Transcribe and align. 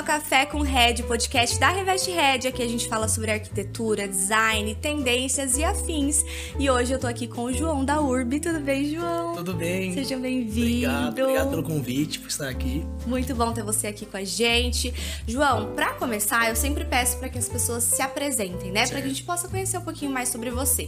ao 0.00 0.04
Café 0.04 0.46
com 0.46 0.62
Red, 0.62 1.02
podcast 1.02 1.60
da 1.60 1.68
Reveste 1.68 2.10
Red. 2.10 2.48
Aqui 2.48 2.62
a 2.62 2.66
gente 2.66 2.88
fala 2.88 3.06
sobre 3.06 3.32
arquitetura, 3.32 4.08
design, 4.08 4.74
tendências 4.76 5.58
e 5.58 5.64
afins. 5.64 6.24
E 6.58 6.70
hoje 6.70 6.94
eu 6.94 6.98
tô 6.98 7.06
aqui 7.06 7.28
com 7.28 7.44
o 7.44 7.52
João 7.52 7.84
da 7.84 8.00
Urb. 8.00 8.40
Tudo 8.40 8.60
bem, 8.60 8.94
João? 8.94 9.34
Tudo 9.36 9.52
bem. 9.52 9.92
Seja 9.92 10.16
bem-vindo. 10.16 10.88
Obrigado, 10.88 11.08
obrigado 11.08 11.50
pelo 11.50 11.62
convite, 11.62 12.18
por 12.18 12.28
estar 12.28 12.48
aqui. 12.48 12.82
Muito 13.06 13.34
bom 13.34 13.52
ter 13.52 13.62
você 13.62 13.88
aqui 13.88 14.06
com 14.06 14.16
a 14.16 14.24
gente. 14.24 14.94
João, 15.28 15.74
para 15.74 15.92
começar, 15.92 16.48
eu 16.48 16.56
sempre 16.56 16.86
peço 16.86 17.18
para 17.18 17.28
que 17.28 17.36
as 17.36 17.48
pessoas 17.48 17.84
se 17.84 18.00
apresentem, 18.00 18.72
né? 18.72 18.86
Para 18.86 19.02
que 19.02 19.06
a 19.06 19.10
gente 19.10 19.22
possa 19.22 19.48
conhecer 19.48 19.76
um 19.76 19.82
pouquinho 19.82 20.10
mais 20.10 20.30
sobre 20.30 20.48
você. 20.50 20.86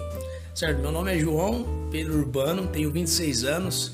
Certo, 0.54 0.80
meu 0.80 0.90
nome 0.90 1.14
é 1.14 1.18
João 1.18 1.66
Pedro 1.90 2.16
Urbano, 2.16 2.66
tenho 2.66 2.90
26 2.90 3.44
anos, 3.44 3.92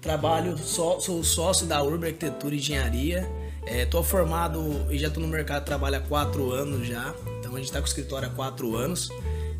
trabalho, 0.00 0.56
sou, 0.56 1.00
sou 1.00 1.24
sócio 1.24 1.66
da 1.66 1.82
Urb 1.82 2.06
Arquitetura 2.06 2.54
e 2.54 2.58
Engenharia 2.58 3.39
Estou 3.70 4.00
é, 4.00 4.04
formado 4.04 4.86
e 4.90 4.98
já 4.98 5.08
estou 5.08 5.22
no 5.22 5.28
mercado 5.28 5.60
de 5.60 5.66
trabalho 5.66 5.96
há 5.96 6.00
quatro 6.00 6.50
anos 6.50 6.86
já. 6.86 7.14
Então 7.38 7.54
a 7.54 7.56
gente 7.56 7.66
está 7.66 7.78
com 7.78 7.84
o 7.84 7.88
escritório 7.88 8.28
há 8.28 8.30
quatro 8.30 8.76
anos. 8.76 9.10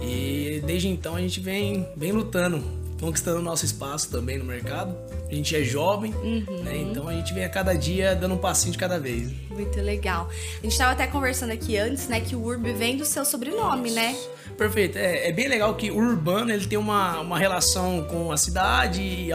E 0.01 0.63
desde 0.67 0.89
então 0.89 1.15
a 1.15 1.21
gente 1.21 1.41
vem, 1.41 1.87
vem 1.97 2.11
lutando, 2.11 2.63
conquistando 2.99 3.41
nosso 3.41 3.65
espaço 3.65 4.11
também 4.11 4.39
no 4.39 4.45
mercado. 4.45 4.97
A 5.29 5.35
gente 5.35 5.55
é 5.55 5.63
jovem, 5.63 6.13
uhum. 6.15 6.63
né? 6.65 6.77
Então 6.77 7.07
a 7.07 7.13
gente 7.13 7.33
vem 7.33 7.45
a 7.45 7.49
cada 7.49 7.75
dia 7.75 8.17
dando 8.17 8.35
um 8.35 8.39
passinho 8.39 8.73
de 8.73 8.79
cada 8.79 8.99
vez. 8.99 9.31
Muito 9.49 9.81
legal. 9.81 10.29
A 10.59 10.63
gente 10.63 10.73
estava 10.73 10.93
até 10.93 11.07
conversando 11.07 11.53
aqui 11.53 11.77
antes, 11.77 12.09
né? 12.09 12.21
Que 12.21 12.35
o 12.35 12.43
Urb 12.43 12.73
vem 12.73 12.97
do 12.97 13.05
seu 13.05 13.25
sobrenome, 13.25 13.93
né? 13.93 14.17
Perfeito. 14.57 14.99
É, 14.99 15.29
é, 15.29 15.33
bem 15.33 15.49
legal 15.49 15.75
que 15.77 15.91
o 15.91 15.97
urbano 15.97 16.51
ele 16.51 16.67
tem 16.67 16.79
uma, 16.79 17.21
uma 17.21 17.39
relação 17.39 18.05
com 18.05 18.33
a 18.33 18.37
cidade 18.37 19.01
e 19.01 19.33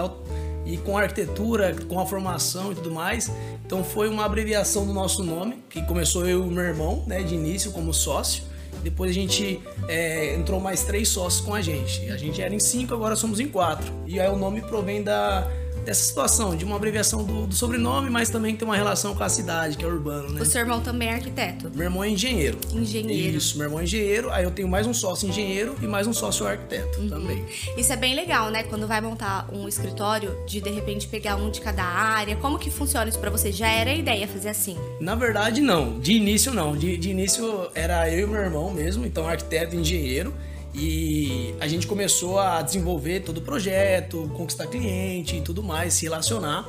e 0.65 0.77
com 0.77 0.98
a 0.98 1.03
arquitetura, 1.03 1.76
com 1.87 1.99
a 1.99 2.05
formação 2.05 2.71
e 2.71 2.76
tudo 2.76 2.91
mais. 2.91 3.31
Então 3.66 3.84
foi 3.84 4.08
uma 4.08 4.26
abreviação 4.26 4.85
do 4.85 4.94
nosso 4.94 5.24
nome, 5.24 5.63
que 5.70 5.82
começou 5.84 6.27
eu 6.27 6.46
e 6.46 6.49
meu 6.49 6.63
irmão, 6.63 7.04
né, 7.08 7.24
de 7.24 7.34
início 7.34 7.71
como 7.71 7.94
sócio. 7.94 8.44
Depois 8.84 9.10
a 9.10 9.13
gente 9.13 9.60
é, 9.88 10.35
entrou 10.35 10.60
mais 10.60 10.84
três 10.84 11.10
sócios 11.10 11.44
com 11.44 11.55
a 11.55 11.62
gente. 11.62 12.10
A 12.12 12.18
gente 12.18 12.41
era 12.41 12.54
em 12.54 12.60
cinco, 12.60 12.93
agora 12.93 13.16
somos 13.16 13.40
em 13.40 13.48
quatro. 13.48 13.91
E 14.05 14.20
aí 14.20 14.30
o 14.30 14.38
nome 14.38 14.62
provém 14.62 15.02
da, 15.02 15.49
dessa 15.85 16.03
situação, 16.03 16.55
de 16.55 16.65
uma 16.65 16.75
abreviação 16.75 17.23
do, 17.23 17.47
do, 17.47 17.55
sobrenome, 17.55 18.09
mas 18.09 18.29
também 18.29 18.55
tem 18.55 18.67
uma 18.67 18.75
relação 18.75 19.15
com 19.15 19.23
a 19.23 19.29
cidade, 19.29 19.77
que 19.77 19.85
é 19.85 19.87
urbano, 19.87 20.31
né? 20.31 20.41
O 20.41 20.45
seu 20.45 20.61
irmão 20.61 20.81
também 20.81 21.09
é 21.09 21.13
arquiteto? 21.13 21.71
Meu 21.73 21.85
irmão 21.85 22.03
é 22.03 22.09
engenheiro. 22.09 22.57
Engenheiro. 22.73 23.37
Isso, 23.37 23.57
meu 23.57 23.67
irmão 23.67 23.79
é 23.79 23.83
engenheiro, 23.83 24.31
aí 24.31 24.43
eu 24.43 24.51
tenho 24.51 24.67
mais 24.67 24.87
um 24.87 24.93
sócio 24.93 25.29
engenheiro 25.29 25.75
e 25.81 25.87
mais 25.87 26.07
um 26.07 26.13
sócio 26.13 26.45
arquiteto 26.47 26.99
uhum. 26.99 27.09
também. 27.09 27.45
Isso 27.77 27.93
é 27.93 27.95
bem 27.95 28.15
legal, 28.15 28.49
né? 28.49 28.63
Quando 28.63 28.87
vai 28.87 28.99
montar 28.99 29.47
um 29.53 29.67
escritório, 29.67 30.35
de 30.47 30.59
de 30.59 30.71
repente 30.71 31.07
pegar 31.07 31.35
um 31.35 31.51
de 31.51 31.61
cada 31.61 31.83
área. 31.83 32.35
Como 32.37 32.57
que 32.57 32.71
funciona 32.71 33.07
isso 33.07 33.19
para 33.19 33.29
você? 33.29 33.51
Já 33.51 33.69
era 33.69 33.91
a 33.91 33.95
ideia 33.95 34.27
fazer 34.27 34.49
assim? 34.49 34.75
Na 34.99 35.13
verdade, 35.13 35.61
não. 35.61 35.99
De 35.99 36.13
início, 36.13 36.51
não. 36.51 36.75
De, 36.75 36.97
de 36.97 37.11
início 37.11 37.69
era 37.75 38.09
eu 38.09 38.27
e 38.27 38.31
meu 38.31 38.41
irmão 38.41 38.71
mesmo, 38.71 39.05
então 39.05 39.27
arquiteto 39.27 39.75
e 39.75 39.79
engenheiro. 39.79 40.33
E 40.77 41.55
a 41.59 41.68
gente 41.68 41.87
começou 41.87 42.37
a 42.37 42.62
desenvolver 42.62 43.21
todo 43.21 43.37
o 43.37 43.41
projeto, 43.41 44.29
conquistar 44.35 44.68
cliente 44.68 45.37
e 45.37 45.41
tudo 45.41 45.63
mais, 45.63 45.93
se 45.93 46.04
relacionar. 46.04 46.68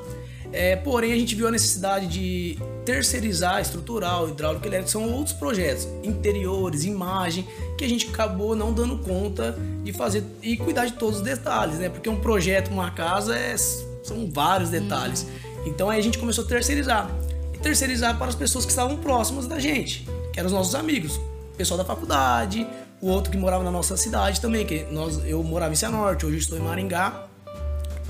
É, 0.52 0.76
porém, 0.76 1.12
a 1.12 1.16
gente 1.16 1.34
viu 1.34 1.48
a 1.48 1.50
necessidade 1.50 2.06
de 2.06 2.56
terceirizar 2.84 3.60
estrutural, 3.60 4.28
hidráulico, 4.28 4.64
elétrico, 4.64 4.90
são 4.90 5.12
outros 5.12 5.34
projetos, 5.34 5.88
interiores, 6.04 6.84
imagem, 6.84 7.46
que 7.76 7.84
a 7.84 7.88
gente 7.88 8.08
acabou 8.08 8.54
não 8.54 8.72
dando 8.72 8.96
conta 8.98 9.58
de 9.82 9.92
fazer 9.92 10.22
e 10.40 10.56
cuidar 10.56 10.86
de 10.86 10.92
todos 10.92 11.16
os 11.16 11.22
detalhes, 11.22 11.78
né? 11.78 11.88
Porque 11.88 12.08
um 12.08 12.20
projeto, 12.20 12.68
uma 12.68 12.92
casa, 12.92 13.36
é, 13.36 13.56
são 13.56 14.30
vários 14.32 14.70
detalhes. 14.70 15.22
Uhum. 15.22 15.66
Então 15.66 15.90
aí 15.90 15.98
a 15.98 16.02
gente 16.02 16.16
começou 16.16 16.44
a 16.44 16.46
terceirizar. 16.46 17.10
E 17.52 17.58
terceirizar 17.58 18.16
para 18.16 18.28
as 18.28 18.36
pessoas 18.36 18.64
que 18.64 18.70
estavam 18.70 18.96
próximas 18.98 19.48
da 19.48 19.58
gente, 19.58 20.06
que 20.32 20.38
eram 20.38 20.46
os 20.46 20.52
nossos 20.52 20.76
amigos, 20.76 21.20
pessoal 21.56 21.78
da 21.78 21.84
faculdade, 21.84 22.66
o 23.00 23.08
outro 23.08 23.30
que 23.30 23.36
morava 23.36 23.62
na 23.62 23.70
nossa 23.70 23.96
cidade 23.96 24.40
também, 24.40 24.64
que 24.64 24.84
nós, 24.90 25.20
eu 25.24 25.42
morava 25.42 25.72
em 25.72 25.76
Cianorte, 25.76 26.24
hoje 26.24 26.38
estou 26.38 26.58
em 26.58 26.62
Maringá. 26.62 27.26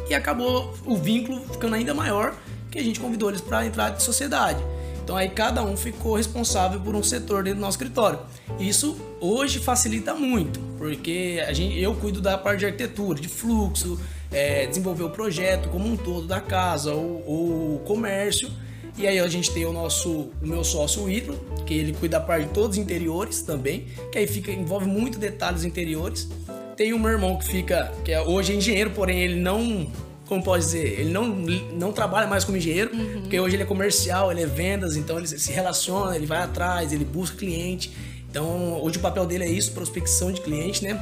E 0.09 0.15
acabou 0.15 0.73
o 0.85 0.97
vínculo 0.97 1.41
ficando 1.51 1.75
ainda 1.75 1.93
maior, 1.93 2.35
que 2.71 2.79
a 2.79 2.83
gente 2.83 3.01
convidou 3.01 3.29
eles 3.29 3.41
para 3.41 3.67
entrar 3.67 3.91
de 3.91 4.03
sociedade. 4.03 4.63
Então 5.03 5.17
aí 5.17 5.29
cada 5.29 5.63
um 5.63 5.77
ficou 5.77 6.17
responsável 6.17 6.81
por 6.81 6.95
um 6.95 7.03
setor 7.03 7.43
dentro 7.45 7.59
do 7.59 7.63
nosso 7.63 7.77
escritório. 7.77 8.19
Isso 8.59 8.97
hoje 9.21 9.59
facilita 9.59 10.15
muito, 10.15 10.61
porque 10.79 11.43
a 11.47 11.53
gente, 11.53 11.79
eu 11.81 11.95
cuido 11.95 12.21
da 12.21 12.39
parte 12.39 12.61
de 12.61 12.67
arquitetura, 12.67 13.21
de 13.21 13.29
fluxo, 13.29 14.01
é, 14.31 14.67
desenvolver 14.67 15.05
o 15.05 15.11
projeto 15.11 15.69
como 15.69 15.89
um 15.89 15.97
todo 15.97 16.27
da 16.27 16.41
casa 16.41 16.93
ou 16.93 17.77
o 17.77 17.83
comércio 17.85 18.51
e 18.99 19.07
aí 19.07 19.19
a 19.19 19.29
gente 19.29 19.51
tem 19.51 19.67
o 19.67 19.73
nosso, 19.73 20.31
o 20.43 20.47
meu 20.47 20.65
sócio 20.65 21.03
o 21.03 21.11
Hidro, 21.11 21.39
que 21.67 21.75
ele 21.75 21.93
cuida 21.93 22.19
da 22.19 22.25
parte 22.25 22.47
de 22.47 22.53
todos 22.53 22.77
os 22.77 22.83
interiores 22.83 23.43
também, 23.43 23.87
que 24.11 24.19
aí 24.19 24.27
fica 24.27 24.51
envolve 24.51 24.87
muito 24.87 25.19
detalhes 25.19 25.65
interiores. 25.65 26.29
Tem 26.77 26.93
o 26.93 26.99
meu 26.99 27.11
irmão 27.11 27.37
que 27.37 27.45
fica, 27.45 27.93
que 28.05 28.12
é, 28.12 28.21
hoje 28.23 28.53
é 28.53 28.57
engenheiro, 28.57 28.91
porém 28.91 29.21
ele 29.21 29.37
não, 29.37 29.87
como 30.27 30.43
pode 30.43 30.65
dizer, 30.65 31.01
ele 31.01 31.11
não, 31.11 31.27
não 31.27 31.93
trabalha 31.93 32.27
mais 32.27 32.45
como 32.45 32.57
engenheiro, 32.57 32.91
uhum. 32.95 33.21
porque 33.21 33.39
hoje 33.39 33.57
ele 33.57 33.65
é 33.65 33.67
comercial, 33.67 34.33
ele 34.33 34.43
é 34.43 34.47
vendas, 34.47 34.97
então 34.97 35.19
ele 35.19 35.27
se 35.27 35.53
relaciona, 35.53 36.17
ele 36.17 36.27
vai 36.27 36.39
atrás, 36.39 36.93
ele 36.93 37.05
busca 37.05 37.37
cliente. 37.37 37.93
Então, 38.31 38.83
hoje 38.83 38.99
o 38.99 39.01
papel 39.01 39.27
dele 39.27 39.45
é 39.45 39.49
isso, 39.49 39.73
prospecção 39.73 40.33
de 40.33 40.41
cliente, 40.41 40.83
né? 40.83 40.99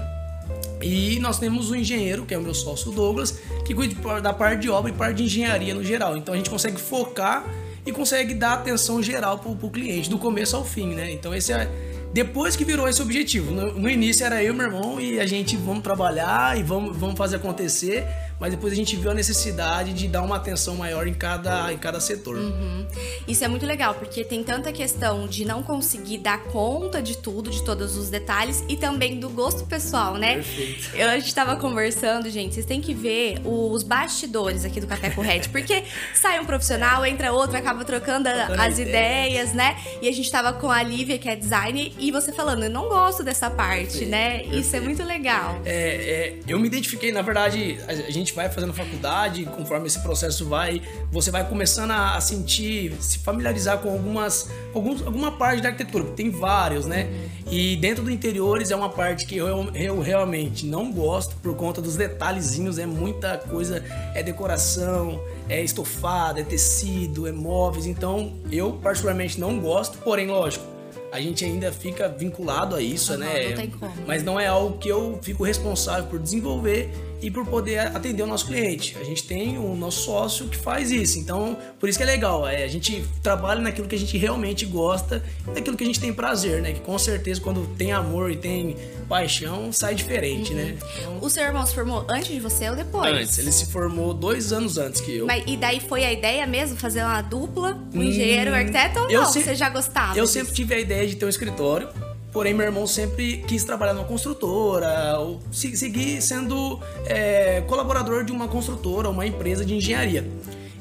E 0.80 1.18
nós 1.20 1.38
temos 1.38 1.70
o 1.70 1.76
engenheiro, 1.76 2.26
que 2.26 2.34
é 2.34 2.38
o 2.38 2.42
meu 2.42 2.54
sócio 2.54 2.92
Douglas, 2.92 3.38
que 3.64 3.74
cuida 3.74 4.20
da 4.20 4.32
parte 4.32 4.62
de 4.62 4.70
obra 4.70 4.90
e 4.90 4.94
parte 4.94 5.16
de 5.18 5.24
engenharia 5.24 5.74
no 5.74 5.82
geral. 5.82 6.16
Então 6.16 6.34
a 6.34 6.36
gente 6.36 6.50
consegue 6.50 6.78
focar 6.78 7.44
e 7.86 7.92
consegue 7.92 8.34
dar 8.34 8.54
atenção 8.54 9.02
geral 9.02 9.38
para 9.38 9.50
o 9.50 9.70
cliente, 9.70 10.08
do 10.08 10.18
começo 10.18 10.56
ao 10.56 10.64
fim, 10.64 10.94
né? 10.94 11.12
Então 11.12 11.34
esse 11.34 11.52
é 11.52 11.68
depois 12.12 12.54
que 12.54 12.64
virou 12.64 12.88
esse 12.88 13.02
objetivo. 13.02 13.50
No, 13.50 13.72
no, 13.72 13.90
início 13.90 14.24
era 14.24 14.42
eu 14.42 14.54
meu 14.54 14.66
irmão 14.66 15.00
e 15.00 15.18
a 15.18 15.26
gente 15.26 15.56
vamos 15.56 15.82
trabalhar 15.82 16.56
e 16.56 16.62
vamos, 16.62 16.96
vamos 16.96 17.18
fazer 17.18 17.36
acontecer 17.36 18.06
mas 18.38 18.50
depois 18.50 18.72
a 18.72 18.76
gente 18.76 18.96
viu 18.96 19.10
a 19.10 19.14
necessidade 19.14 19.92
de 19.92 20.08
dar 20.08 20.22
uma 20.22 20.36
atenção 20.36 20.76
maior 20.76 21.06
em 21.06 21.14
cada, 21.14 21.72
em 21.72 21.78
cada 21.78 22.00
setor. 22.00 22.36
Uhum. 22.36 22.86
Isso 23.26 23.44
é 23.44 23.48
muito 23.48 23.66
legal, 23.66 23.94
porque 23.94 24.24
tem 24.24 24.42
tanta 24.42 24.72
questão 24.72 25.26
de 25.26 25.44
não 25.44 25.62
conseguir 25.62 26.18
dar 26.18 26.44
conta 26.44 27.02
de 27.02 27.18
tudo, 27.18 27.50
de 27.50 27.64
todos 27.64 27.96
os 27.96 28.10
detalhes, 28.10 28.64
e 28.68 28.76
também 28.76 29.18
do 29.18 29.28
gosto 29.30 29.66
pessoal, 29.66 30.16
né? 30.16 30.34
Perfeito. 30.34 30.94
Eu, 30.94 31.08
a 31.08 31.18
gente 31.18 31.34
tava 31.34 31.56
conversando, 31.56 32.28
gente, 32.30 32.54
vocês 32.54 32.66
têm 32.66 32.80
que 32.80 32.94
ver 32.94 33.40
os 33.44 33.82
bastidores 33.82 34.64
aqui 34.64 34.80
do 34.80 34.86
Café 34.86 35.10
com 35.10 35.20
Red, 35.20 35.48
porque 35.52 35.84
sai 36.14 36.40
um 36.40 36.44
profissional, 36.44 37.04
entra 37.06 37.32
outro, 37.32 37.56
acaba 37.56 37.84
trocando 37.84 38.28
as 38.28 38.78
ideias, 38.78 39.52
né? 39.52 39.76
E 40.02 40.08
a 40.08 40.12
gente 40.12 40.30
tava 40.30 40.52
com 40.52 40.70
a 40.70 40.82
Lívia, 40.82 41.18
que 41.18 41.28
é 41.28 41.36
designer, 41.36 41.92
e 41.98 42.10
você 42.10 42.32
falando, 42.32 42.64
eu 42.64 42.70
não 42.70 42.88
gosto 42.88 43.22
dessa 43.22 43.50
parte, 43.50 43.98
Sim, 43.98 44.06
né? 44.06 44.38
Perfeito. 44.38 44.58
Isso 44.58 44.76
é 44.76 44.80
muito 44.80 45.02
legal. 45.02 45.60
É, 45.64 45.74
é, 45.74 46.38
eu 46.46 46.58
me 46.58 46.66
identifiquei, 46.66 47.12
na 47.12 47.22
verdade, 47.22 47.78
a 47.86 48.10
gente 48.10 48.23
gente 48.24 48.34
vai 48.34 48.48
fazendo 48.48 48.72
faculdade, 48.72 49.44
conforme 49.44 49.86
esse 49.86 50.00
processo 50.00 50.46
vai, 50.46 50.82
você 51.12 51.30
vai 51.30 51.46
começando 51.46 51.90
a, 51.90 52.20
sentir, 52.20 52.94
se 53.00 53.18
familiarizar 53.18 53.78
com 53.78 53.90
algumas, 53.90 54.50
alguns, 54.74 55.02
alguma 55.02 55.32
parte 55.32 55.62
da 55.62 55.68
arquitetura, 55.68 56.04
tem 56.16 56.30
vários, 56.30 56.86
né? 56.86 57.08
E 57.50 57.76
dentro 57.76 58.02
do 58.02 58.10
interiores 58.10 58.70
é 58.70 58.76
uma 58.76 58.88
parte 58.88 59.26
que 59.26 59.36
eu, 59.36 59.70
eu 59.74 60.00
realmente 60.00 60.66
não 60.66 60.90
gosto 60.90 61.36
por 61.36 61.54
conta 61.54 61.82
dos 61.82 61.96
detalhezinhos, 61.96 62.78
é 62.78 62.86
muita 62.86 63.36
coisa, 63.36 63.84
é 64.14 64.22
decoração, 64.22 65.20
é 65.48 65.62
estofado, 65.62 66.40
é 66.40 66.42
tecido, 66.42 67.28
é 67.28 67.32
móveis, 67.32 67.86
então 67.86 68.32
eu 68.50 68.72
particularmente 68.72 69.38
não 69.38 69.60
gosto, 69.60 69.98
porém, 69.98 70.26
lógico, 70.26 70.73
a 71.14 71.20
gente 71.20 71.44
ainda 71.44 71.70
fica 71.70 72.08
vinculado 72.08 72.74
a 72.74 72.82
isso, 72.82 73.16
né? 73.16 73.50
Não 73.50 73.56
tem 73.56 73.70
como. 73.70 73.92
Mas 74.04 74.24
não 74.24 74.40
é 74.40 74.48
algo 74.48 74.78
que 74.78 74.88
eu 74.88 75.16
fico 75.22 75.44
responsável 75.44 76.06
por 76.06 76.18
desenvolver 76.18 76.90
e 77.22 77.30
por 77.30 77.46
poder 77.46 77.78
atender 77.78 78.24
o 78.24 78.26
nosso 78.26 78.46
cliente. 78.46 78.96
A 79.00 79.04
gente 79.04 79.22
tem 79.22 79.56
o 79.56 79.76
nosso 79.76 80.00
sócio 80.06 80.48
que 80.48 80.56
faz 80.56 80.90
isso. 80.90 81.16
Então, 81.20 81.56
por 81.78 81.88
isso 81.88 81.96
que 81.96 82.02
é 82.02 82.06
legal. 82.06 82.48
É, 82.48 82.64
a 82.64 82.68
gente 82.68 83.04
trabalha 83.22 83.60
naquilo 83.60 83.86
que 83.86 83.94
a 83.94 83.98
gente 83.98 84.18
realmente 84.18 84.66
gosta 84.66 85.22
e 85.46 85.50
naquilo 85.52 85.76
que 85.76 85.84
a 85.84 85.86
gente 85.86 86.00
tem 86.00 86.12
prazer, 86.12 86.60
né? 86.60 86.72
Que 86.72 86.80
com 86.80 86.98
certeza 86.98 87.40
quando 87.40 87.64
tem 87.76 87.92
amor 87.92 88.32
e 88.32 88.36
tem 88.36 88.76
paixão, 89.04 89.72
sai 89.72 89.94
diferente, 89.94 90.52
né? 90.52 90.62
uhum. 90.62 90.68
né? 90.68 90.78
Então, 90.98 91.18
o 91.20 91.30
seu 91.30 91.44
irmão 91.44 91.66
se 91.66 91.74
formou 91.74 92.04
antes 92.08 92.28
de 92.28 92.40
você 92.40 92.68
ou 92.70 92.76
depois? 92.76 93.12
Antes. 93.12 93.38
Ele 93.38 93.52
se 93.52 93.66
formou 93.66 94.12
dois 94.12 94.52
anos 94.52 94.78
antes 94.78 95.00
que 95.00 95.16
eu. 95.16 95.26
Mas, 95.26 95.44
e 95.46 95.56
daí 95.56 95.80
foi 95.80 96.04
a 96.04 96.12
ideia 96.12 96.46
mesmo, 96.46 96.76
fazer 96.76 97.02
uma 97.02 97.20
dupla, 97.20 97.78
um 97.92 97.98
hum, 97.98 98.02
engenheiro 98.02 98.50
um 98.50 98.54
arquiteto 98.54 99.00
ou 99.00 99.10
não? 99.10 99.26
Sempre, 99.26 99.48
você 99.48 99.54
já 99.54 99.68
gostava? 99.68 100.18
Eu 100.18 100.24
disso? 100.24 100.34
sempre 100.34 100.54
tive 100.54 100.74
a 100.74 100.78
ideia 100.78 101.06
de 101.06 101.16
ter 101.16 101.24
um 101.24 101.28
escritório. 101.28 101.88
Porém, 102.32 102.52
meu 102.52 102.66
irmão 102.66 102.84
sempre 102.84 103.44
quis 103.46 103.62
trabalhar 103.62 103.94
numa 103.94 104.06
construtora, 104.06 105.20
ou 105.20 105.40
seguir 105.52 106.20
sendo 106.20 106.80
é, 107.06 107.62
colaborador 107.68 108.24
de 108.24 108.32
uma 108.32 108.48
construtora, 108.48 109.08
uma 109.08 109.24
empresa 109.24 109.64
de 109.64 109.76
engenharia. 109.76 110.28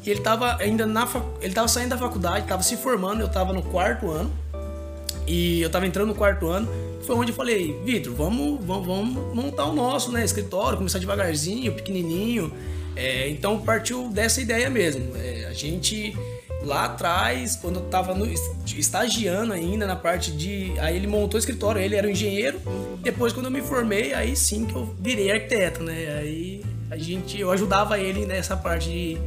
E 0.04 0.10
ele 0.10 0.20
estava 0.20 0.58
ainda 0.58 0.86
na 0.86 1.08
ele 1.40 1.50
estava 1.50 1.68
saindo 1.68 1.90
da 1.90 1.98
faculdade, 1.98 2.42
estava 2.42 2.64
se 2.64 2.76
formando, 2.76 3.22
eu 3.22 3.28
estava 3.28 3.54
no 3.54 3.62
quarto 3.62 4.10
ano. 4.10 4.32
E 5.26 5.62
eu 5.62 5.68
estava 5.68 5.88
entrando 5.88 6.08
no 6.08 6.16
quarto 6.16 6.48
ano, 6.48 6.68
foi 7.06 7.16
onde 7.16 7.32
eu 7.32 7.36
falei, 7.36 7.80
Vitor, 7.84 8.14
vamos, 8.14 8.64
vamos, 8.66 8.88
vamos, 8.88 9.36
montar 9.36 9.66
o 9.66 9.74
nosso, 9.74 10.12
né, 10.12 10.24
escritório, 10.24 10.78
começar 10.78 11.00
devagarzinho, 11.00 11.74
pequenininho. 11.74 12.52
É, 12.96 13.28
então 13.30 13.60
partiu 13.60 14.10
dessa 14.10 14.42
ideia 14.42 14.70
mesmo. 14.70 15.16
É, 15.16 15.46
a 15.46 15.54
gente 15.54 16.16
lá 16.64 16.86
atrás, 16.86 17.56
quando 17.56 17.78
eu 17.80 17.86
tava 17.86 18.14
no, 18.14 18.26
estagiando 18.66 19.54
ainda 19.54 19.86
na 19.86 19.96
parte 19.96 20.32
de. 20.32 20.74
Aí 20.80 20.96
ele 20.96 21.08
montou 21.08 21.38
o 21.38 21.40
escritório, 21.40 21.82
ele 21.82 21.96
era 21.96 22.08
um 22.08 22.12
engenheiro. 22.12 22.60
Depois, 23.02 23.34
quando 23.34 23.48
eu 23.48 23.52
me 23.52 23.62
formei, 23.62 24.14
aí 24.14 24.36
sim 24.36 24.66
que 24.66 24.76
eu 24.76 24.96
virei 25.00 25.32
arquiteto, 25.32 25.84
né? 25.84 26.18
Aí 26.20 26.64
a 26.90 26.98
gente, 26.98 27.40
eu 27.40 27.52
ajudava 27.52 28.00
ele 28.00 28.26
nessa 28.26 28.56
parte 28.56 28.90
de, 28.90 29.18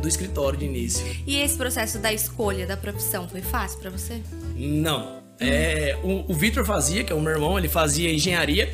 do 0.00 0.08
escritório 0.08 0.58
de 0.58 0.66
início. 0.66 1.04
E 1.26 1.36
esse 1.36 1.56
processo 1.56 1.98
da 1.98 2.12
escolha 2.12 2.66
da 2.66 2.76
profissão 2.76 3.28
foi 3.28 3.40
fácil 3.40 3.78
para 3.80 3.90
você? 3.90 4.20
Não. 4.54 5.21
É, 5.48 5.98
o, 6.02 6.30
o 6.30 6.34
Vitor 6.34 6.64
fazia, 6.64 7.04
que 7.04 7.12
é 7.12 7.16
o 7.16 7.20
meu 7.20 7.32
irmão, 7.32 7.58
ele 7.58 7.68
fazia 7.68 8.12
engenharia 8.12 8.72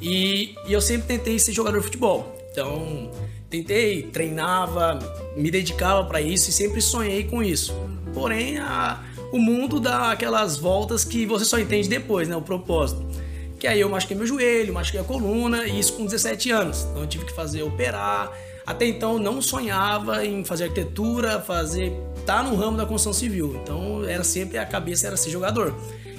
e, 0.00 0.54
e 0.66 0.72
eu 0.72 0.80
sempre 0.80 1.06
tentei 1.06 1.38
ser 1.38 1.52
jogador 1.52 1.78
de 1.78 1.84
futebol. 1.84 2.36
Então, 2.50 3.10
tentei, 3.50 4.02
treinava, 4.02 4.98
me 5.36 5.50
dedicava 5.50 6.04
para 6.04 6.20
isso 6.20 6.50
e 6.50 6.52
sempre 6.52 6.80
sonhei 6.80 7.24
com 7.24 7.42
isso. 7.42 7.74
Porém, 8.14 8.58
a, 8.58 9.02
o 9.32 9.38
mundo 9.38 9.78
dá 9.78 10.12
aquelas 10.12 10.56
voltas 10.56 11.04
que 11.04 11.26
você 11.26 11.44
só 11.44 11.58
entende 11.58 11.88
depois, 11.88 12.28
né? 12.28 12.36
O 12.36 12.42
propósito. 12.42 13.04
Que 13.58 13.66
aí 13.66 13.80
eu 13.80 13.88
machuquei 13.88 14.16
meu 14.16 14.26
joelho, 14.26 14.72
machuquei 14.72 15.00
a 15.00 15.04
coluna, 15.04 15.66
e 15.66 15.78
isso 15.78 15.94
com 15.94 16.04
17 16.04 16.50
anos. 16.50 16.86
Então 16.90 17.02
eu 17.02 17.06
tive 17.06 17.24
que 17.24 17.32
fazer 17.32 17.62
operar. 17.62 18.32
Até 18.66 18.86
então 18.86 19.18
não 19.18 19.40
sonhava 19.40 20.24
em 20.24 20.44
fazer 20.44 20.64
arquitetura, 20.64 21.40
fazer. 21.40 21.92
tá 22.24 22.42
no 22.42 22.56
ramo 22.56 22.76
da 22.76 22.84
construção 22.84 23.12
civil. 23.12 23.60
Então 23.62 24.04
era 24.04 24.24
sempre 24.24 24.58
a 24.58 24.66
cabeça 24.66 25.06
era 25.06 25.16
ser 25.16 25.30
jogador. 25.30 25.74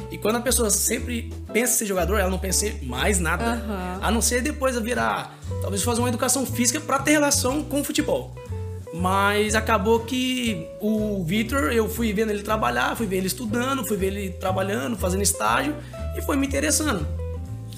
E 0.10 0.18
quando 0.18 0.38
a 0.38 0.40
pessoa 0.40 0.70
sempre 0.70 1.34
pensa 1.52 1.74
em 1.74 1.78
ser 1.78 1.86
jogador, 1.86 2.18
ela 2.18 2.30
não 2.30 2.40
pensa 2.40 2.68
em 2.68 2.86
mais 2.86 3.20
nada. 3.20 3.56
Uhum. 3.56 4.00
A 4.02 4.12
não 4.12 4.22
ser 4.22 4.42
depois 4.42 4.78
virar, 4.80 5.38
talvez 5.62 5.84
fazer 5.84 6.00
uma 6.00 6.10
educação 6.10 6.46
física 6.46 6.80
para 6.80 7.00
ter 7.00 7.12
relação 7.12 7.64
com 7.64 7.82
o 7.82 7.84
futebol. 7.84 8.34
Mas 8.94 9.54
acabou 9.54 10.00
que 10.00 10.66
o 10.80 11.24
Vitor, 11.24 11.72
eu 11.74 11.90
fui 11.90 12.14
vendo 12.14 12.32
ele 12.32 12.42
trabalhar, 12.42 12.96
fui 12.96 13.06
ver 13.06 13.18
ele 13.18 13.28
estudando, 13.28 13.86
fui 13.86 13.98
ver 13.98 14.08
ele 14.08 14.30
trabalhando, 14.32 14.96
fazendo 14.96 15.22
estágio 15.22 15.76
e 16.18 16.22
foi 16.22 16.38
me 16.38 16.48
interessando. 16.48 17.06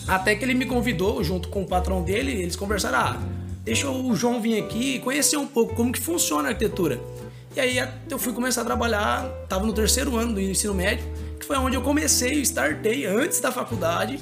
Até 0.07 0.35
que 0.35 0.45
ele 0.45 0.53
me 0.53 0.65
convidou, 0.65 1.23
junto 1.23 1.49
com 1.49 1.63
o 1.63 1.67
patrão 1.67 2.03
dele, 2.03 2.31
eles 2.31 2.55
conversaram: 2.55 2.97
ah, 2.99 3.17
deixa 3.63 3.89
o 3.89 4.15
João 4.15 4.39
vir 4.39 4.63
aqui 4.63 4.95
e 4.95 4.99
conhecer 4.99 5.37
um 5.37 5.47
pouco 5.47 5.73
como 5.75 5.91
que 5.91 5.99
funciona 5.99 6.47
a 6.47 6.51
arquitetura. 6.51 6.99
E 7.55 7.59
aí 7.59 7.83
eu 8.09 8.19
fui 8.19 8.31
começar 8.31 8.61
a 8.61 8.65
trabalhar, 8.65 9.29
estava 9.43 9.65
no 9.65 9.73
terceiro 9.73 10.15
ano 10.15 10.33
do 10.33 10.41
ensino 10.41 10.73
médio, 10.73 11.05
foi 11.49 11.57
onde 11.57 11.75
eu 11.75 11.81
comecei, 11.81 12.43
startei 12.43 13.07
antes 13.07 13.39
da 13.39 13.51
faculdade, 13.51 14.19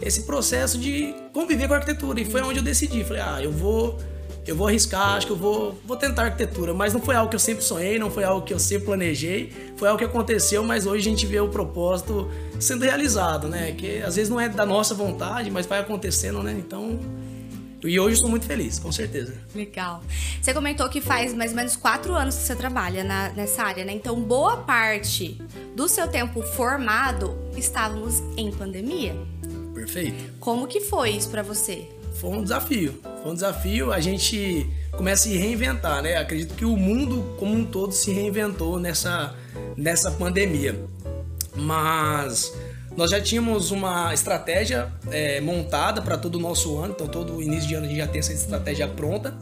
esse 0.00 0.22
processo 0.22 0.78
de 0.78 1.14
conviver 1.30 1.68
com 1.68 1.74
a 1.74 1.76
arquitetura. 1.76 2.18
E 2.22 2.24
foi 2.24 2.40
onde 2.40 2.58
eu 2.58 2.62
decidi, 2.62 3.04
falei, 3.04 3.20
ah, 3.20 3.38
eu 3.42 3.52
vou 3.52 3.98
eu 4.46 4.56
vou 4.56 4.66
arriscar, 4.66 5.16
acho 5.16 5.26
que 5.26 5.32
eu 5.32 5.36
vou, 5.36 5.78
vou 5.84 5.94
tentar 5.94 6.22
arquitetura. 6.22 6.72
Mas 6.72 6.94
não 6.94 7.00
foi 7.02 7.14
algo 7.14 7.28
que 7.28 7.36
eu 7.36 7.40
sempre 7.40 7.62
sonhei, 7.62 7.98
não 7.98 8.10
foi 8.10 8.24
algo 8.24 8.46
que 8.46 8.54
eu 8.54 8.58
sempre 8.58 8.86
planejei, 8.86 9.52
foi 9.76 9.88
algo 9.88 9.98
que 9.98 10.04
aconteceu, 10.06 10.64
mas 10.64 10.86
hoje 10.86 11.06
a 11.06 11.10
gente 11.10 11.26
vê 11.26 11.38
o 11.38 11.48
propósito 11.50 12.30
sendo 12.58 12.82
realizado, 12.82 13.46
né? 13.46 13.72
Que 13.72 14.00
às 14.00 14.16
vezes 14.16 14.30
não 14.30 14.40
é 14.40 14.48
da 14.48 14.64
nossa 14.64 14.94
vontade, 14.94 15.50
mas 15.50 15.66
vai 15.66 15.80
acontecendo, 15.80 16.42
né? 16.42 16.56
Então. 16.58 16.98
E 17.82 17.98
hoje 17.98 18.14
estou 18.14 18.28
muito 18.28 18.46
feliz, 18.46 18.78
com 18.78 18.92
certeza. 18.92 19.34
Legal. 19.54 20.02
Você 20.40 20.52
comentou 20.52 20.88
que 20.88 21.00
faz 21.00 21.32
mais 21.32 21.50
ou 21.52 21.56
menos 21.56 21.76
quatro 21.76 22.14
anos 22.14 22.36
que 22.36 22.42
você 22.42 22.54
trabalha 22.54 23.02
na, 23.02 23.30
nessa 23.30 23.62
área, 23.62 23.84
né? 23.84 23.92
Então, 23.92 24.20
boa 24.20 24.58
parte 24.58 25.40
do 25.74 25.88
seu 25.88 26.06
tempo 26.06 26.42
formado 26.42 27.36
estávamos 27.56 28.22
em 28.36 28.50
pandemia. 28.50 29.16
Perfeito. 29.74 30.32
Como 30.38 30.66
que 30.66 30.80
foi 30.80 31.10
isso 31.10 31.30
para 31.30 31.42
você? 31.42 31.88
Foi 32.14 32.30
um 32.30 32.42
desafio. 32.42 33.00
Foi 33.22 33.32
um 33.32 33.34
desafio. 33.34 33.92
A 33.92 34.00
gente 34.00 34.68
começa 34.92 35.26
a 35.26 35.32
se 35.32 35.38
reinventar, 35.38 36.02
né? 36.02 36.16
Acredito 36.16 36.54
que 36.54 36.64
o 36.64 36.76
mundo 36.76 37.34
como 37.38 37.54
um 37.54 37.64
todo 37.64 37.92
se 37.92 38.12
reinventou 38.12 38.78
nessa, 38.78 39.34
nessa 39.76 40.10
pandemia. 40.10 40.78
Mas 41.56 42.52
nós 43.00 43.10
já 43.10 43.18
tínhamos 43.18 43.70
uma 43.70 44.12
estratégia 44.12 44.92
é, 45.10 45.40
montada 45.40 46.02
para 46.02 46.18
todo 46.18 46.34
o 46.34 46.38
nosso 46.38 46.78
ano, 46.78 46.92
então 46.94 47.08
todo 47.08 47.40
início 47.40 47.66
de 47.66 47.74
ano 47.74 47.86
a 47.86 47.88
gente 47.88 47.96
já 47.96 48.06
tem 48.06 48.18
essa 48.18 48.34
estratégia 48.34 48.86
pronta. 48.86 49.34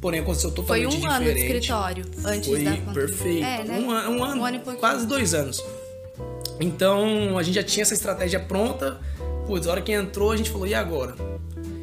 Porém, 0.00 0.18
aconteceu 0.18 0.50
totalmente 0.50 0.96
diferente. 0.96 1.06
Foi 1.06 1.14
um 1.14 1.30
diferente. 1.30 1.30
ano 1.30 1.48
de 1.48 1.54
escritório 1.54 2.04
antes 2.24 2.48
Foi 2.48 2.64
da 2.64 2.70
pandemia. 2.72 2.92
perfeito. 2.92 3.44
É, 3.44 3.64
né? 3.64 3.78
um, 3.78 3.86
um, 3.86 4.24
ano, 4.24 4.40
um 4.40 4.44
ano 4.44 4.60
quase 4.80 5.06
dois 5.06 5.32
anos. 5.32 5.62
Então, 6.58 7.38
a 7.38 7.42
gente 7.44 7.54
já 7.54 7.62
tinha 7.62 7.82
essa 7.82 7.94
estratégia 7.94 8.40
pronta. 8.40 8.98
Putz, 9.46 9.68
a 9.68 9.70
hora 9.70 9.80
que 9.80 9.92
entrou, 9.92 10.32
a 10.32 10.36
gente 10.36 10.50
falou, 10.50 10.66
e 10.66 10.74
agora? 10.74 11.14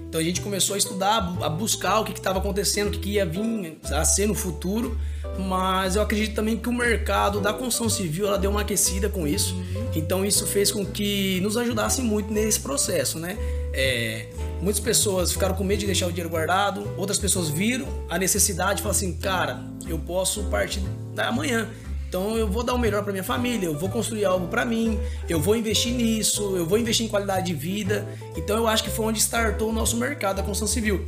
Então 0.09 0.19
a 0.19 0.23
gente 0.25 0.41
começou 0.41 0.73
a 0.73 0.77
estudar, 0.77 1.37
a 1.41 1.47
buscar 1.47 2.01
o 2.01 2.03
que 2.03 2.11
estava 2.11 2.39
acontecendo, 2.39 2.89
o 2.89 2.91
que, 2.91 2.99
que 2.99 3.09
ia 3.11 3.25
vir 3.25 3.77
a 3.89 4.03
ser 4.03 4.27
no 4.27 4.35
futuro. 4.35 4.99
Mas 5.47 5.95
eu 5.95 6.01
acredito 6.01 6.35
também 6.35 6.57
que 6.57 6.69
o 6.69 6.73
mercado 6.73 7.39
da 7.39 7.51
construção 7.51 7.89
civil 7.89 8.27
ela 8.27 8.37
deu 8.37 8.51
uma 8.51 8.61
aquecida 8.61 9.09
com 9.09 9.27
isso. 9.27 9.55
Então 9.95 10.25
isso 10.25 10.45
fez 10.45 10.71
com 10.71 10.85
que 10.85 11.39
nos 11.41 11.57
ajudasse 11.57 12.01
muito 12.01 12.31
nesse 12.31 12.59
processo, 12.59 13.19
né? 13.19 13.37
É, 13.73 14.27
muitas 14.61 14.79
pessoas 14.79 15.31
ficaram 15.31 15.55
com 15.55 15.63
medo 15.63 15.79
de 15.79 15.85
deixar 15.85 16.07
o 16.07 16.09
dinheiro 16.09 16.29
guardado, 16.29 16.89
outras 16.97 17.17
pessoas 17.17 17.49
viram 17.49 17.87
a 18.09 18.17
necessidade 18.17 18.79
e 18.79 18.83
falaram 18.83 18.97
assim, 18.97 19.13
cara, 19.13 19.63
eu 19.87 19.97
posso 19.97 20.43
partir 20.45 20.81
da 21.15 21.27
amanhã. 21.27 21.69
Então 22.07 22.37
eu 22.37 22.45
vou 22.45 22.61
dar 22.61 22.73
o 22.73 22.77
melhor 22.77 23.03
para 23.03 23.13
minha 23.13 23.23
família, 23.23 23.67
eu 23.67 23.77
vou 23.77 23.87
construir 23.87 24.25
algo 24.25 24.47
para 24.47 24.65
mim, 24.65 24.99
eu 25.29 25.39
vou 25.39 25.55
investir 25.55 25.93
nisso, 25.93 26.57
eu 26.57 26.65
vou 26.65 26.77
investir 26.77 27.05
em 27.05 27.09
qualidade 27.09 27.45
de 27.45 27.53
vida. 27.53 28.05
Então 28.35 28.57
eu 28.57 28.67
acho 28.67 28.83
que 28.83 28.89
foi 28.89 29.05
onde 29.05 29.19
startou 29.19 29.69
o 29.69 29.73
nosso 29.73 29.95
mercado 29.95 30.35
da 30.35 30.43
construção 30.43 30.67
civil. 30.67 31.05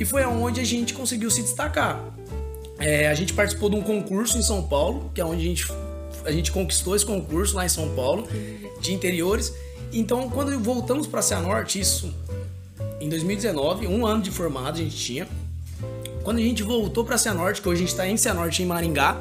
E 0.00 0.04
foi 0.06 0.24
onde 0.24 0.58
a 0.58 0.64
gente 0.64 0.94
conseguiu 0.94 1.30
se 1.30 1.42
destacar. 1.42 2.02
É, 2.78 3.08
a 3.08 3.14
gente 3.14 3.32
participou 3.32 3.70
de 3.70 3.76
um 3.76 3.82
concurso 3.82 4.38
em 4.38 4.42
São 4.42 4.62
Paulo, 4.62 5.10
que 5.14 5.20
é 5.20 5.24
onde 5.24 5.42
a 5.42 5.44
gente, 5.44 5.66
a 6.24 6.32
gente 6.32 6.52
conquistou 6.52 6.94
esse 6.94 7.06
concurso 7.06 7.56
lá 7.56 7.64
em 7.64 7.68
São 7.68 7.94
Paulo, 7.94 8.28
de 8.80 8.92
interiores. 8.92 9.52
Então, 9.92 10.28
quando 10.28 10.58
voltamos 10.60 11.06
para 11.06 11.20
a 11.20 11.22
Cianorte, 11.22 11.80
isso 11.80 12.12
em 13.00 13.08
2019, 13.08 13.86
um 13.86 14.06
ano 14.06 14.22
de 14.22 14.30
formado 14.30 14.74
a 14.74 14.82
gente 14.82 14.96
tinha. 14.96 15.28
Quando 16.22 16.38
a 16.38 16.42
gente 16.42 16.62
voltou 16.62 17.04
para 17.04 17.14
a 17.14 17.18
Cianorte, 17.18 17.62
que 17.62 17.68
hoje 17.68 17.78
a 17.78 17.80
gente 17.80 17.90
está 17.90 18.06
em 18.06 18.16
Cianorte, 18.16 18.62
em 18.62 18.66
Maringá, 18.66 19.16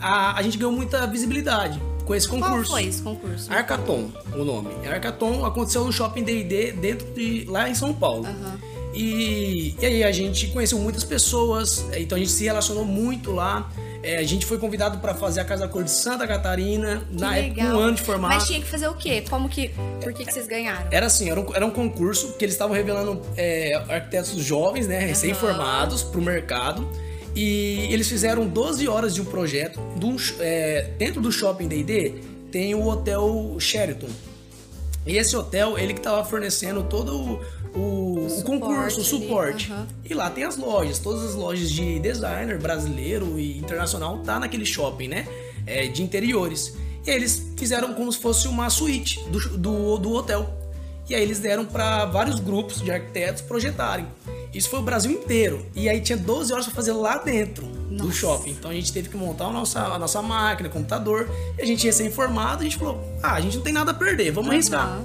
a, 0.00 0.38
a 0.38 0.42
gente 0.42 0.56
ganhou 0.56 0.72
muita 0.72 1.06
visibilidade 1.06 1.80
com 2.04 2.14
esse 2.14 2.28
concurso. 2.28 2.70
Qual 2.70 2.80
foi 2.80 2.84
esse 2.84 3.02
concurso? 3.02 3.52
Arcaton, 3.52 4.10
o 4.34 4.44
nome. 4.44 4.70
Arcaton 4.86 5.44
aconteceu 5.44 5.84
no 5.84 5.92
Shopping 5.92 6.22
D&D 6.22 6.72
dentro 6.72 7.12
de 7.12 7.44
lá 7.48 7.68
em 7.68 7.74
São 7.74 7.92
Paulo. 7.92 8.26
Uhum. 8.26 8.71
E, 8.94 9.74
e 9.80 9.86
aí 9.86 10.04
a 10.04 10.12
gente 10.12 10.48
conheceu 10.48 10.78
muitas 10.78 11.04
pessoas, 11.04 11.86
então 11.96 12.16
a 12.16 12.18
gente 12.18 12.30
se 12.30 12.44
relacionou 12.44 12.84
muito 12.84 13.32
lá. 13.32 13.70
É, 14.02 14.18
a 14.18 14.22
gente 14.24 14.44
foi 14.44 14.58
convidado 14.58 14.98
para 14.98 15.14
fazer 15.14 15.40
a 15.40 15.44
Casa 15.44 15.68
Cor 15.68 15.84
de 15.84 15.90
Santa 15.90 16.26
Catarina, 16.26 17.06
que 17.08 17.20
na 17.20 17.36
época, 17.36 17.62
um 17.62 17.78
ano 17.78 17.94
de 17.94 18.02
formato. 18.02 18.34
Mas 18.34 18.46
tinha 18.48 18.60
que 18.60 18.66
fazer 18.66 18.88
o 18.88 18.94
quê? 18.94 19.22
Como 19.30 19.48
que. 19.48 19.70
Por 20.02 20.12
que, 20.12 20.24
que 20.24 20.32
vocês 20.32 20.48
ganharam? 20.48 20.88
Era 20.90 21.06
assim, 21.06 21.30
era 21.30 21.40
um, 21.40 21.54
era 21.54 21.64
um 21.64 21.70
concurso 21.70 22.32
que 22.36 22.44
eles 22.44 22.54
estavam 22.54 22.74
revelando 22.74 23.22
é, 23.36 23.74
arquitetos 23.88 24.32
jovens, 24.42 24.88
né, 24.88 24.98
recém-formados, 24.98 26.02
para 26.02 26.18
o 26.18 26.22
mercado. 26.22 26.88
E 27.34 27.86
eles 27.90 28.08
fizeram 28.08 28.46
12 28.46 28.88
horas 28.88 29.14
de 29.14 29.20
um 29.20 29.24
projeto. 29.24 29.78
Do, 29.96 30.16
é, 30.40 30.90
dentro 30.98 31.20
do 31.20 31.30
shopping 31.30 31.68
D&D 31.68 32.14
tem 32.50 32.74
o 32.74 32.86
hotel 32.86 33.56
Sheraton. 33.58 34.10
E 35.06 35.16
esse 35.16 35.36
hotel, 35.36 35.78
ele 35.78 35.94
que 35.94 36.00
estava 36.00 36.24
fornecendo 36.24 36.82
todo 36.84 37.40
o, 37.74 37.78
o, 37.78 38.11
o, 38.26 38.40
o 38.40 38.42
concurso, 38.42 39.00
o 39.00 39.04
suporte. 39.04 39.72
Uhum. 39.72 39.86
E 40.08 40.14
lá 40.14 40.30
tem 40.30 40.44
as 40.44 40.56
lojas, 40.56 40.98
todas 40.98 41.24
as 41.24 41.34
lojas 41.34 41.70
de 41.70 41.98
designer 41.98 42.58
brasileiro 42.58 43.38
e 43.38 43.58
internacional 43.58 44.18
tá 44.18 44.38
naquele 44.38 44.66
shopping, 44.66 45.08
né? 45.08 45.26
É, 45.66 45.86
de 45.86 46.02
interiores. 46.02 46.74
E 47.06 47.10
aí 47.10 47.16
eles 47.16 47.42
fizeram 47.56 47.94
como 47.94 48.12
se 48.12 48.18
fosse 48.18 48.46
uma 48.46 48.70
suíte 48.70 49.20
do, 49.28 49.58
do, 49.58 49.98
do 49.98 50.12
hotel. 50.12 50.58
E 51.08 51.14
aí 51.14 51.22
eles 51.22 51.40
deram 51.40 51.64
para 51.64 52.06
vários 52.06 52.38
grupos 52.38 52.80
de 52.80 52.90
arquitetos 52.90 53.42
projetarem. 53.42 54.06
Isso 54.54 54.68
foi 54.68 54.78
o 54.78 54.82
Brasil 54.82 55.10
inteiro. 55.10 55.66
E 55.74 55.88
aí 55.88 56.00
tinha 56.00 56.16
12 56.16 56.52
horas 56.52 56.66
para 56.66 56.74
fazer 56.74 56.92
lá 56.92 57.18
dentro 57.18 57.66
nossa. 57.90 58.04
do 58.04 58.12
shopping. 58.12 58.50
Então 58.50 58.70
a 58.70 58.74
gente 58.74 58.92
teve 58.92 59.08
que 59.08 59.16
montar 59.16 59.46
a 59.46 59.50
nossa, 59.50 59.80
a 59.80 59.98
nossa 59.98 60.20
máquina, 60.22 60.68
computador. 60.68 61.28
E 61.58 61.62
a 61.62 61.66
gente 61.66 61.84
ia 61.86 61.92
ser 61.92 62.06
informado. 62.06 62.60
A 62.60 62.64
gente 62.64 62.76
falou: 62.76 63.02
ah, 63.22 63.34
a 63.34 63.40
gente 63.40 63.56
não 63.56 63.64
tem 63.64 63.72
nada 63.72 63.90
a 63.90 63.94
perder, 63.94 64.30
vamos 64.30 64.48
uhum. 64.48 64.54
arriscar. 64.54 65.00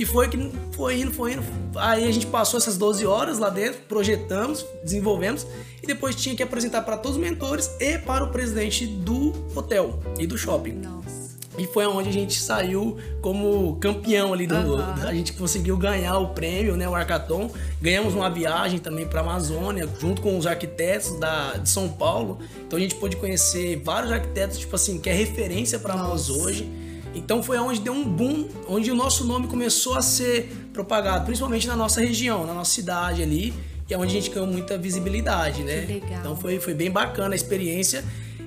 E 0.00 0.06
foi 0.06 0.30
que 0.30 0.50
foi 0.72 0.98
indo, 0.98 1.12
foi 1.12 1.34
indo. 1.34 1.42
Aí 1.76 2.08
a 2.08 2.10
gente 2.10 2.26
passou 2.26 2.56
essas 2.56 2.78
12 2.78 3.04
horas 3.04 3.38
lá 3.38 3.50
dentro, 3.50 3.82
projetamos, 3.86 4.64
desenvolvemos 4.82 5.46
e 5.82 5.86
depois 5.86 6.16
tinha 6.16 6.34
que 6.34 6.42
apresentar 6.42 6.80
para 6.80 6.96
todos 6.96 7.18
os 7.18 7.22
mentores 7.22 7.70
e 7.78 7.98
para 7.98 8.24
o 8.24 8.30
presidente 8.30 8.86
do 8.86 9.34
hotel 9.54 10.00
e 10.18 10.26
do 10.26 10.38
shopping. 10.38 10.72
Nossa. 10.72 11.36
E 11.58 11.66
foi 11.66 11.86
onde 11.86 12.08
a 12.08 12.12
gente 12.12 12.40
saiu 12.40 12.96
como 13.20 13.76
campeão 13.76 14.32
ali 14.32 14.46
do. 14.46 14.54
Uhum. 14.54 15.06
A 15.06 15.12
gente 15.12 15.34
conseguiu 15.34 15.76
ganhar 15.76 16.16
o 16.16 16.28
prêmio, 16.28 16.78
né? 16.78 16.88
O 16.88 16.94
Arcaton. 16.94 17.50
Ganhamos 17.82 18.14
uma 18.14 18.30
viagem 18.30 18.78
também 18.78 19.06
para 19.06 19.20
a 19.20 19.22
Amazônia, 19.22 19.86
junto 20.00 20.22
com 20.22 20.38
os 20.38 20.46
arquitetos 20.46 21.18
da, 21.20 21.58
de 21.58 21.68
São 21.68 21.90
Paulo. 21.90 22.38
Então 22.66 22.78
a 22.78 22.80
gente 22.80 22.94
pôde 22.94 23.16
conhecer 23.16 23.82
vários 23.84 24.10
arquitetos, 24.10 24.56
tipo 24.56 24.74
assim, 24.74 24.98
que 24.98 25.10
é 25.10 25.12
referência 25.12 25.78
para 25.78 25.94
nós 25.94 26.30
hoje. 26.30 26.66
Então 27.14 27.42
foi 27.42 27.58
onde 27.58 27.80
deu 27.80 27.92
um 27.92 28.04
boom, 28.04 28.48
onde 28.68 28.90
o 28.90 28.94
nosso 28.94 29.24
nome 29.24 29.48
começou 29.48 29.96
a 29.96 30.02
ser 30.02 30.50
propagado, 30.72 31.24
principalmente 31.24 31.66
na 31.66 31.76
nossa 31.76 32.00
região, 32.00 32.46
na 32.46 32.54
nossa 32.54 32.72
cidade 32.72 33.22
ali, 33.22 33.52
que 33.86 33.94
é 33.94 33.98
onde 33.98 34.16
a 34.16 34.20
gente 34.20 34.30
ganhou 34.30 34.46
muita 34.46 34.78
visibilidade, 34.78 35.62
né? 35.62 35.84
Que 35.86 35.94
legal. 35.94 36.20
Então 36.20 36.36
foi, 36.36 36.60
foi 36.60 36.74
bem 36.74 36.90
bacana 36.90 37.34
a 37.34 37.36
experiência. 37.36 38.04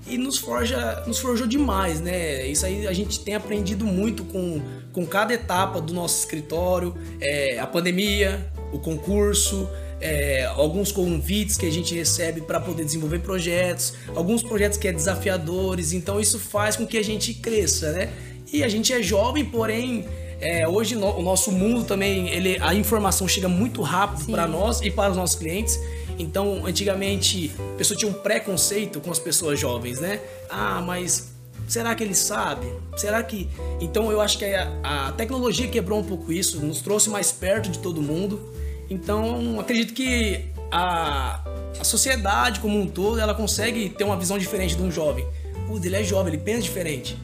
e 0.07 0.17
nos 0.17 0.37
forja, 0.37 1.03
nos 1.07 1.19
forjou 1.19 1.47
demais, 1.47 2.01
né? 2.01 2.45
Isso 2.47 2.65
aí 2.65 2.87
a 2.87 2.93
gente 2.93 3.19
tem 3.21 3.35
aprendido 3.35 3.85
muito 3.85 4.23
com, 4.25 4.61
com 4.91 5.05
cada 5.05 5.33
etapa 5.33 5.79
do 5.79 5.93
nosso 5.93 6.19
escritório, 6.19 6.95
é, 7.21 7.59
a 7.59 7.65
pandemia, 7.65 8.51
o 8.71 8.79
concurso, 8.79 9.67
é, 10.01 10.45
alguns 10.55 10.91
convites 10.91 11.55
que 11.55 11.65
a 11.65 11.71
gente 11.71 11.95
recebe 11.95 12.41
para 12.41 12.59
poder 12.59 12.83
desenvolver 12.83 13.19
projetos, 13.19 13.93
alguns 14.13 14.43
projetos 14.43 14.77
que 14.77 14.87
é 14.87 14.91
desafiadores, 14.91 15.93
então 15.93 16.19
isso 16.19 16.37
faz 16.37 16.75
com 16.75 16.85
que 16.85 16.97
a 16.97 17.03
gente 17.03 17.33
cresça, 17.35 17.93
né? 17.93 18.09
E 18.53 18.63
a 18.63 18.69
gente 18.69 18.93
é 18.93 19.01
jovem, 19.01 19.43
porém 19.43 20.05
é, 20.39 20.67
hoje 20.67 20.95
no, 20.95 21.07
o 21.17 21.23
nosso 21.23 21.51
mundo 21.51 21.83
também, 21.83 22.29
ele, 22.29 22.57
a 22.61 22.75
informação 22.75 23.27
chega 23.27 23.49
muito 23.49 23.81
rápido 23.81 24.29
para 24.29 24.45
nós 24.45 24.79
e 24.81 24.91
para 24.91 25.09
os 25.09 25.17
nossos 25.17 25.35
clientes. 25.35 25.79
Então, 26.19 26.63
antigamente, 26.65 27.51
a 27.73 27.77
pessoa 27.77 27.97
tinha 27.97 28.11
um 28.11 28.13
preconceito 28.13 29.01
com 29.01 29.09
as 29.09 29.17
pessoas 29.17 29.59
jovens, 29.59 29.99
né? 29.99 30.19
Ah, 30.47 30.83
mas 30.85 31.33
será 31.67 31.95
que 31.95 32.03
ele 32.03 32.13
sabe? 32.13 32.67
Será 32.95 33.23
que. 33.23 33.49
Então, 33.81 34.11
eu 34.11 34.21
acho 34.21 34.37
que 34.37 34.45
a, 34.45 34.69
a 34.83 35.11
tecnologia 35.13 35.67
quebrou 35.67 35.99
um 35.99 36.03
pouco 36.03 36.31
isso, 36.31 36.63
nos 36.63 36.81
trouxe 36.81 37.09
mais 37.09 37.31
perto 37.31 37.71
de 37.71 37.79
todo 37.79 38.03
mundo. 38.03 38.53
Então, 38.87 39.59
acredito 39.59 39.95
que 39.95 40.45
a, 40.71 41.41
a 41.79 41.83
sociedade 41.83 42.59
como 42.59 42.79
um 42.79 42.85
todo, 42.85 43.19
ela 43.19 43.33
consegue 43.33 43.89
ter 43.89 44.03
uma 44.03 44.15
visão 44.15 44.37
diferente 44.37 44.75
de 44.75 44.83
um 44.83 44.91
jovem. 44.91 45.25
Putz, 45.67 45.83
ele 45.85 45.95
é 45.95 46.03
jovem, 46.03 46.33
ele 46.33 46.43
pensa 46.43 46.61
diferente. 46.61 47.17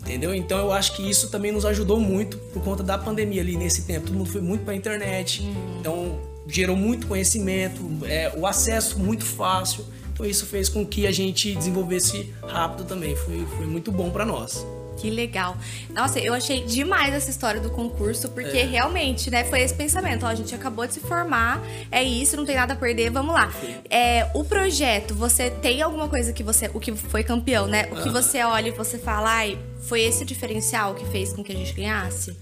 Entendeu? 0.00 0.34
Então 0.34 0.58
eu 0.58 0.72
acho 0.72 0.96
que 0.96 1.08
isso 1.08 1.30
também 1.30 1.52
nos 1.52 1.64
ajudou 1.64 2.00
muito 2.00 2.38
por 2.38 2.62
conta 2.64 2.82
da 2.82 2.96
pandemia 2.96 3.42
ali 3.42 3.56
nesse 3.56 3.82
tempo. 3.82 4.06
Todo 4.06 4.16
mundo 4.16 4.30
foi 4.30 4.40
muito 4.40 4.64
para 4.64 4.72
a 4.72 4.76
internet. 4.76 5.42
Uhum. 5.42 5.78
Então 5.78 6.20
gerou 6.46 6.74
muito 6.74 7.06
conhecimento, 7.06 7.82
é, 8.04 8.32
o 8.36 8.46
acesso 8.46 8.98
muito 8.98 9.24
fácil. 9.24 9.84
Então 10.12 10.24
isso 10.26 10.46
fez 10.46 10.68
com 10.68 10.84
que 10.84 11.06
a 11.06 11.12
gente 11.12 11.54
desenvolvesse 11.54 12.32
rápido 12.42 12.84
também. 12.84 13.14
Foi, 13.14 13.46
foi 13.56 13.66
muito 13.66 13.92
bom 13.92 14.10
para 14.10 14.24
nós. 14.24 14.66
Que 15.00 15.08
legal. 15.08 15.56
Nossa, 15.88 16.18
eu 16.18 16.34
achei 16.34 16.62
demais 16.62 17.14
essa 17.14 17.30
história 17.30 17.60
do 17.60 17.70
concurso, 17.70 18.28
porque 18.28 18.58
é. 18.58 18.64
realmente, 18.64 19.30
né, 19.30 19.44
foi 19.44 19.62
esse 19.62 19.74
pensamento. 19.74 20.26
Ó, 20.26 20.28
a 20.28 20.34
gente 20.34 20.54
acabou 20.54 20.86
de 20.86 20.94
se 20.94 21.00
formar, 21.00 21.62
é 21.90 22.02
isso, 22.02 22.36
não 22.36 22.44
tem 22.44 22.56
nada 22.56 22.74
a 22.74 22.76
perder, 22.76 23.10
vamos 23.10 23.34
lá. 23.34 23.50
É, 23.88 24.28
o 24.34 24.44
projeto, 24.44 25.14
você 25.14 25.50
tem 25.50 25.80
alguma 25.80 26.08
coisa 26.08 26.32
que 26.32 26.42
você. 26.42 26.70
O 26.74 26.80
que 26.80 26.92
foi 26.94 27.22
campeão, 27.22 27.66
né? 27.66 27.88
O 27.90 28.02
que 28.02 28.10
você 28.10 28.42
olha 28.42 28.68
e 28.68 28.72
você 28.72 28.98
fala, 28.98 29.30
ai, 29.30 29.58
foi 29.82 30.02
esse 30.02 30.24
diferencial 30.24 30.94
que 30.94 31.06
fez 31.06 31.32
com 31.32 31.42
que 31.42 31.52
a 31.52 31.56
gente 31.56 31.72
ganhasse? 31.72 32.36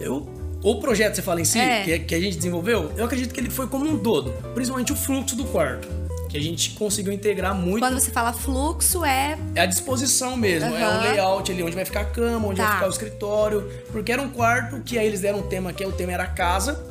Eu 0.00 0.26
o 0.62 0.80
projeto 0.80 1.14
você 1.14 1.22
fala 1.22 1.40
em 1.40 1.44
si, 1.44 1.60
é. 1.60 1.84
que, 1.84 1.98
que, 2.00 2.14
a 2.14 2.20
gente 2.20 2.36
desenvolveu, 2.36 2.90
eu 2.96 3.04
acredito 3.04 3.32
que 3.32 3.38
ele 3.38 3.50
foi 3.50 3.68
como 3.68 3.88
um 3.88 3.96
todo, 3.96 4.32
principalmente 4.52 4.92
o 4.92 4.96
fluxo 4.96 5.36
do 5.36 5.44
quarto. 5.44 6.05
Que 6.28 6.36
a 6.36 6.40
gente 6.40 6.70
conseguiu 6.70 7.12
integrar 7.12 7.54
muito. 7.54 7.80
Quando 7.80 7.98
você 7.98 8.10
fala 8.10 8.32
fluxo, 8.32 9.04
é. 9.04 9.38
É 9.54 9.60
a 9.60 9.66
disposição 9.66 10.36
mesmo, 10.36 10.70
uhum. 10.70 10.76
é 10.76 10.88
o 10.88 11.00
layout 11.02 11.50
ali, 11.50 11.62
onde 11.62 11.74
vai 11.74 11.84
ficar 11.84 12.00
a 12.00 12.04
cama, 12.04 12.48
onde 12.48 12.56
tá. 12.56 12.64
vai 12.64 12.74
ficar 12.74 12.86
o 12.86 12.90
escritório. 12.90 13.70
Porque 13.92 14.10
era 14.12 14.20
um 14.20 14.28
quarto 14.28 14.80
que 14.80 14.98
aí 14.98 15.06
eles 15.06 15.20
deram 15.20 15.38
um 15.38 15.48
tema 15.48 15.72
que 15.72 15.82
é 15.82 15.86
o 15.86 15.92
tema 15.92 16.12
era 16.12 16.26
casa. 16.26 16.84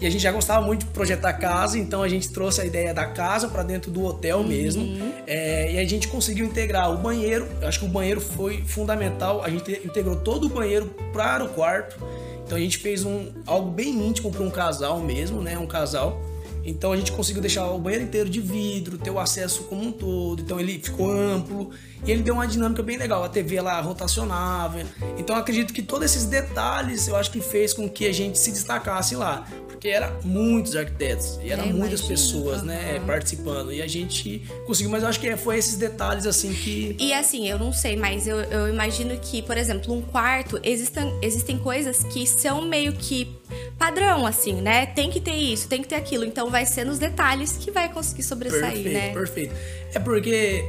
E 0.00 0.06
a 0.06 0.10
gente 0.10 0.20
já 0.20 0.30
gostava 0.30 0.64
muito 0.64 0.84
de 0.84 0.92
projetar 0.92 1.32
casa, 1.34 1.78
então 1.78 2.02
a 2.02 2.08
gente 2.08 2.28
trouxe 2.28 2.60
a 2.60 2.66
ideia 2.66 2.92
da 2.92 3.06
casa 3.06 3.48
para 3.48 3.62
dentro 3.62 3.90
do 3.90 4.04
hotel 4.04 4.38
uhum. 4.38 4.46
mesmo. 4.46 5.12
É, 5.26 5.72
e 5.72 5.78
a 5.78 5.84
gente 5.86 6.08
conseguiu 6.08 6.44
integrar 6.44 6.92
o 6.92 6.98
banheiro. 6.98 7.48
Eu 7.60 7.68
acho 7.68 7.80
que 7.80 7.86
o 7.86 7.88
banheiro 7.88 8.20
foi 8.20 8.62
fundamental. 8.66 9.42
A 9.42 9.48
gente 9.48 9.72
integrou 9.84 10.16
todo 10.16 10.46
o 10.46 10.48
banheiro 10.50 10.94
para 11.12 11.42
o 11.44 11.48
quarto. 11.48 11.96
Então 12.44 12.56
a 12.58 12.60
gente 12.60 12.78
fez 12.78 13.04
um 13.04 13.32
algo 13.46 13.70
bem 13.70 13.90
íntimo 14.06 14.30
para 14.30 14.42
um 14.42 14.50
casal 14.50 15.00
mesmo, 15.00 15.40
né? 15.40 15.58
Um 15.58 15.66
casal. 15.66 16.20
Então 16.66 16.92
a 16.92 16.96
gente 16.96 17.12
conseguiu 17.12 17.40
deixar 17.40 17.70
o 17.70 17.78
banheiro 17.78 18.04
inteiro 18.04 18.28
de 18.28 18.40
vidro, 18.40 18.98
ter 18.98 19.10
o 19.10 19.20
acesso 19.20 19.62
como 19.64 19.82
um 19.82 19.92
todo. 19.92 20.42
Então 20.42 20.58
ele 20.58 20.80
ficou 20.80 21.10
amplo 21.10 21.70
e 22.04 22.10
ele 22.10 22.22
deu 22.22 22.34
uma 22.34 22.46
dinâmica 22.46 22.82
bem 22.82 22.96
legal. 22.96 23.22
A 23.22 23.28
TV 23.28 23.60
lá 23.60 23.80
rotacionava. 23.80 24.82
Então 25.16 25.36
acredito 25.36 25.72
que 25.72 25.80
todos 25.80 26.06
esses 26.06 26.26
detalhes 26.26 27.06
eu 27.06 27.14
acho 27.14 27.30
que 27.30 27.40
fez 27.40 27.72
com 27.72 27.88
que 27.88 28.06
a 28.06 28.12
gente 28.12 28.36
se 28.36 28.50
destacasse 28.50 29.14
lá 29.14 29.46
porque 29.76 29.88
era 29.88 30.10
muitos 30.24 30.74
arquitetos 30.74 31.38
e 31.42 31.52
eram 31.52 31.64
é, 31.64 31.72
muitas 31.72 32.00
pessoas, 32.00 32.60
uhum. 32.60 32.68
né, 32.68 33.00
participando. 33.06 33.70
E 33.70 33.82
a 33.82 33.86
gente 33.86 34.42
conseguiu, 34.66 34.90
mas 34.90 35.02
eu 35.02 35.08
acho 35.08 35.20
que 35.20 35.36
foi 35.36 35.58
esses 35.58 35.76
detalhes 35.76 36.26
assim 36.26 36.52
que. 36.52 36.96
E 36.98 37.12
assim, 37.12 37.46
eu 37.46 37.58
não 37.58 37.72
sei, 37.72 37.94
mas 37.94 38.26
eu, 38.26 38.38
eu 38.40 38.68
imagino 38.68 39.16
que, 39.18 39.42
por 39.42 39.56
exemplo, 39.56 39.94
um 39.94 40.00
quarto, 40.00 40.58
existem, 40.62 41.14
existem 41.20 41.58
coisas 41.58 42.02
que 42.04 42.26
são 42.26 42.62
meio 42.62 42.94
que 42.94 43.36
padrão, 43.78 44.26
assim, 44.26 44.54
né? 44.62 44.86
Tem 44.86 45.10
que 45.10 45.20
ter 45.20 45.36
isso, 45.36 45.68
tem 45.68 45.82
que 45.82 45.88
ter 45.88 45.96
aquilo. 45.96 46.24
Então 46.24 46.50
vai 46.50 46.64
ser 46.64 46.84
nos 46.84 46.98
detalhes 46.98 47.52
que 47.52 47.70
vai 47.70 47.92
conseguir 47.92 48.22
sobressair, 48.22 48.82
perfeito, 48.82 48.92
né? 48.92 49.12
Perfeito. 49.12 49.54
É 49.94 49.98
porque 49.98 50.64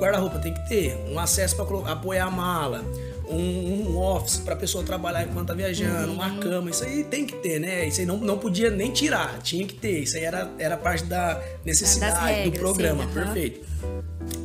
guarda-roupa 0.00 0.40
tem 0.40 0.52
que 0.52 0.68
ter 0.68 0.96
um 1.08 1.18
acesso 1.18 1.54
para 1.54 1.92
apoiar 1.92 2.26
a 2.26 2.30
mala 2.30 2.84
um, 3.30 3.90
um 3.90 3.98
office 3.98 4.38
para 4.38 4.54
a 4.54 4.56
pessoa 4.56 4.84
trabalhar 4.84 5.24
enquanto 5.24 5.48
tá 5.48 5.54
viajando, 5.54 6.08
uhum. 6.08 6.14
uma 6.14 6.38
cama, 6.38 6.70
isso 6.70 6.84
aí 6.84 7.04
tem 7.04 7.26
que 7.26 7.36
ter, 7.36 7.58
né? 7.60 7.86
Isso 7.86 8.00
aí 8.00 8.06
não, 8.06 8.16
não 8.18 8.38
podia 8.38 8.70
nem 8.70 8.90
tirar, 8.90 9.38
tinha 9.42 9.66
que 9.66 9.74
ter. 9.74 10.00
Isso 10.00 10.16
aí 10.16 10.24
era, 10.24 10.50
era 10.58 10.76
parte 10.76 11.04
da 11.04 11.40
necessidade 11.64 12.26
regras, 12.26 12.52
do 12.52 12.58
programa, 12.58 13.02
sim, 13.02 13.08
uhum. 13.08 13.14
perfeito. 13.14 13.66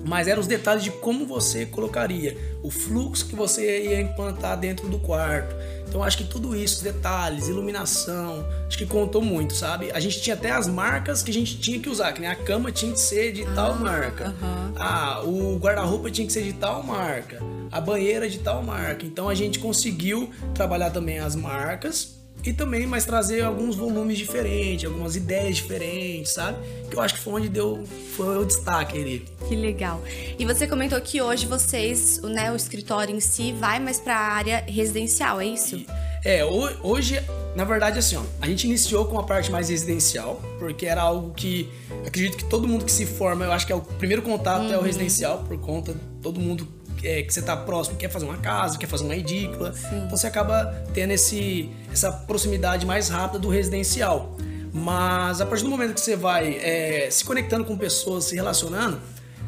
Mas 0.06 0.28
eram 0.28 0.42
os 0.42 0.48
detalhes 0.48 0.84
de 0.84 0.92
como 0.92 1.25
você 1.25 1.66
colocaria, 1.66 2.38
o 2.62 2.70
fluxo 2.70 3.25
que 3.28 3.36
você 3.36 3.84
ia 3.86 4.02
implantar 4.02 4.60
dentro 4.60 4.90
do 4.90 5.00
quarto. 5.00 5.56
Então 5.88 6.04
acho 6.04 6.18
que 6.18 6.24
tudo 6.24 6.56
isso, 6.56 6.84
detalhes, 6.84 7.48
iluminação, 7.48 8.46
acho 8.68 8.78
que 8.78 8.86
contou 8.86 9.22
muito, 9.22 9.54
sabe? 9.54 9.92
A 9.94 10.00
gente 10.00 10.22
tinha 10.22 10.36
até 10.36 10.52
as 10.52 10.68
marcas 10.68 11.22
que 11.22 11.32
a 11.32 11.34
gente 11.34 11.58
tinha 11.60 11.80
que 11.80 11.90
usar, 11.90 12.12
que 12.13 12.22
nem 12.22 12.30
a 12.30 12.36
cama 12.36 12.72
tinha 12.72 12.92
que 12.92 13.00
ser 13.00 13.32
de 13.32 13.44
ah, 13.44 13.52
tal 13.56 13.75
marca. 13.75 14.30
Uhum. 14.30 14.74
Ah, 14.75 15.22
o 15.24 15.58
guarda-roupa 15.58 16.10
tinha 16.10 16.25
que 16.25 16.34
ser 16.34 16.44
de 16.44 16.54
tal 16.54 16.84
marca 16.84 17.42
a 17.74 17.82
banheira 17.82 18.30
de 18.30 18.38
tal 18.38 18.62
marca. 18.62 19.04
Então 19.04 19.28
a 19.28 19.34
gente 19.34 19.58
conseguiu 19.58 20.30
trabalhar 20.54 20.92
também 20.92 21.18
as 21.18 21.36
marcas 21.36 22.23
e 22.46 22.52
também 22.52 22.86
mais 22.86 23.06
trazer 23.06 23.42
alguns 23.42 23.76
volumes 23.76 24.18
diferentes, 24.18 24.86
algumas 24.86 25.16
ideias 25.16 25.56
diferentes, 25.56 26.34
sabe? 26.34 26.58
Que 26.90 26.96
eu 26.96 27.02
acho 27.02 27.16
que 27.16 27.20
foi 27.22 27.34
onde 27.34 27.50
deu 27.50 27.84
foi 28.16 28.38
o 28.38 28.46
destaque 28.46 29.00
ali. 29.00 29.26
Que 29.48 29.56
legal. 29.56 30.02
E 30.38 30.46
você 30.46 30.68
comentou 30.68 31.00
que 31.02 31.22
hoje 31.22 31.46
vocês, 31.46 32.22
né, 32.22 32.52
o 32.52 32.56
escritório 32.56 33.16
em 33.16 33.20
si 33.20 33.54
vai 33.54 33.80
mais 33.80 34.00
para 34.00 34.16
a 34.16 34.34
área 34.34 34.64
residencial, 34.68 35.40
é 35.40 35.46
isso? 35.46 35.86
É, 36.26 36.44
hoje, 36.46 37.22
na 37.56 37.66
verdade, 37.66 38.00
assim, 38.00 38.16
ó, 38.16 38.24
a 38.42 38.48
gente 38.48 38.66
iniciou 38.66 39.06
com 39.06 39.20
a 39.20 39.24
parte 39.24 39.52
mais 39.52 39.70
residencial, 39.70 40.42
porque 40.58 40.86
era 40.86 41.02
algo 41.02 41.34
que 41.34 41.70
acredito 42.06 42.38
que 42.38 42.46
todo 42.46 42.68
mundo 42.68 42.86
que 42.86 42.92
se 42.92 43.06
forma, 43.06 43.44
eu 43.44 43.52
acho 43.52 43.66
que 43.66 43.74
é 43.74 43.76
o 43.76 43.82
primeiro 43.82 44.22
contato 44.22 44.64
uhum. 44.64 44.74
é 44.74 44.78
o 44.78 44.82
residencial, 44.82 45.40
por 45.40 45.58
conta 45.58 45.96
todo 46.22 46.40
mundo 46.40 46.68
é, 47.04 47.22
que 47.24 47.34
você 47.34 47.40
está 47.40 47.56
próximo 47.56 47.98
quer 47.98 48.10
fazer 48.10 48.26
uma 48.26 48.38
casa, 48.38 48.78
quer 48.78 48.88
fazer 48.88 49.04
uma 49.04 49.16
edícula. 49.16 49.74
Sim. 49.74 50.04
Então 50.06 50.18
você 50.18 50.28
acaba 50.28 50.84
tendo 50.94 51.12
esse, 51.12 51.70
essa 51.92 52.12
proximidade 52.12 52.86
mais 52.86 53.10
rápida 53.10 53.40
do 53.40 53.50
residencial. 53.50 54.36
Mas 54.74 55.40
a 55.40 55.46
partir 55.46 55.64
do 55.64 55.70
momento 55.70 55.94
que 55.94 56.02
você 56.02 56.16
vai 56.16 56.56
é, 56.56 57.08
se 57.12 57.24
conectando 57.24 57.64
com 57.64 57.78
pessoas, 57.78 58.26
se 58.26 58.36
relacionando, 58.36 59.00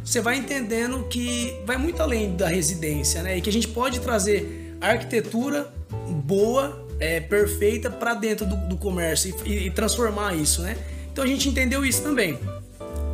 você 0.04 0.22
vai 0.22 0.38
entendendo 0.38 1.04
que 1.10 1.60
vai 1.66 1.78
muito 1.78 2.02
além 2.02 2.36
da 2.36 2.48
residência, 2.48 3.24
né? 3.24 3.38
E 3.38 3.42
que 3.42 3.50
a 3.50 3.54
gente 3.54 3.68
pode 3.68 4.00
trazer 4.00 4.78
arquitetura 4.80 5.74
boa, 6.08 6.86
é, 7.00 7.20
perfeita 7.20 7.90
para 7.90 8.14
dentro 8.14 8.46
do, 8.46 8.56
do 8.68 8.78
comércio 8.78 9.36
e, 9.46 9.68
e, 9.68 9.72
transformar 9.72 10.36
isso, 10.36 10.62
né? 10.62 10.78
Então 11.12 11.24
a 11.24 11.28
gente 11.28 11.50
entendeu 11.50 11.84
isso 11.84 12.04
também. 12.04 12.38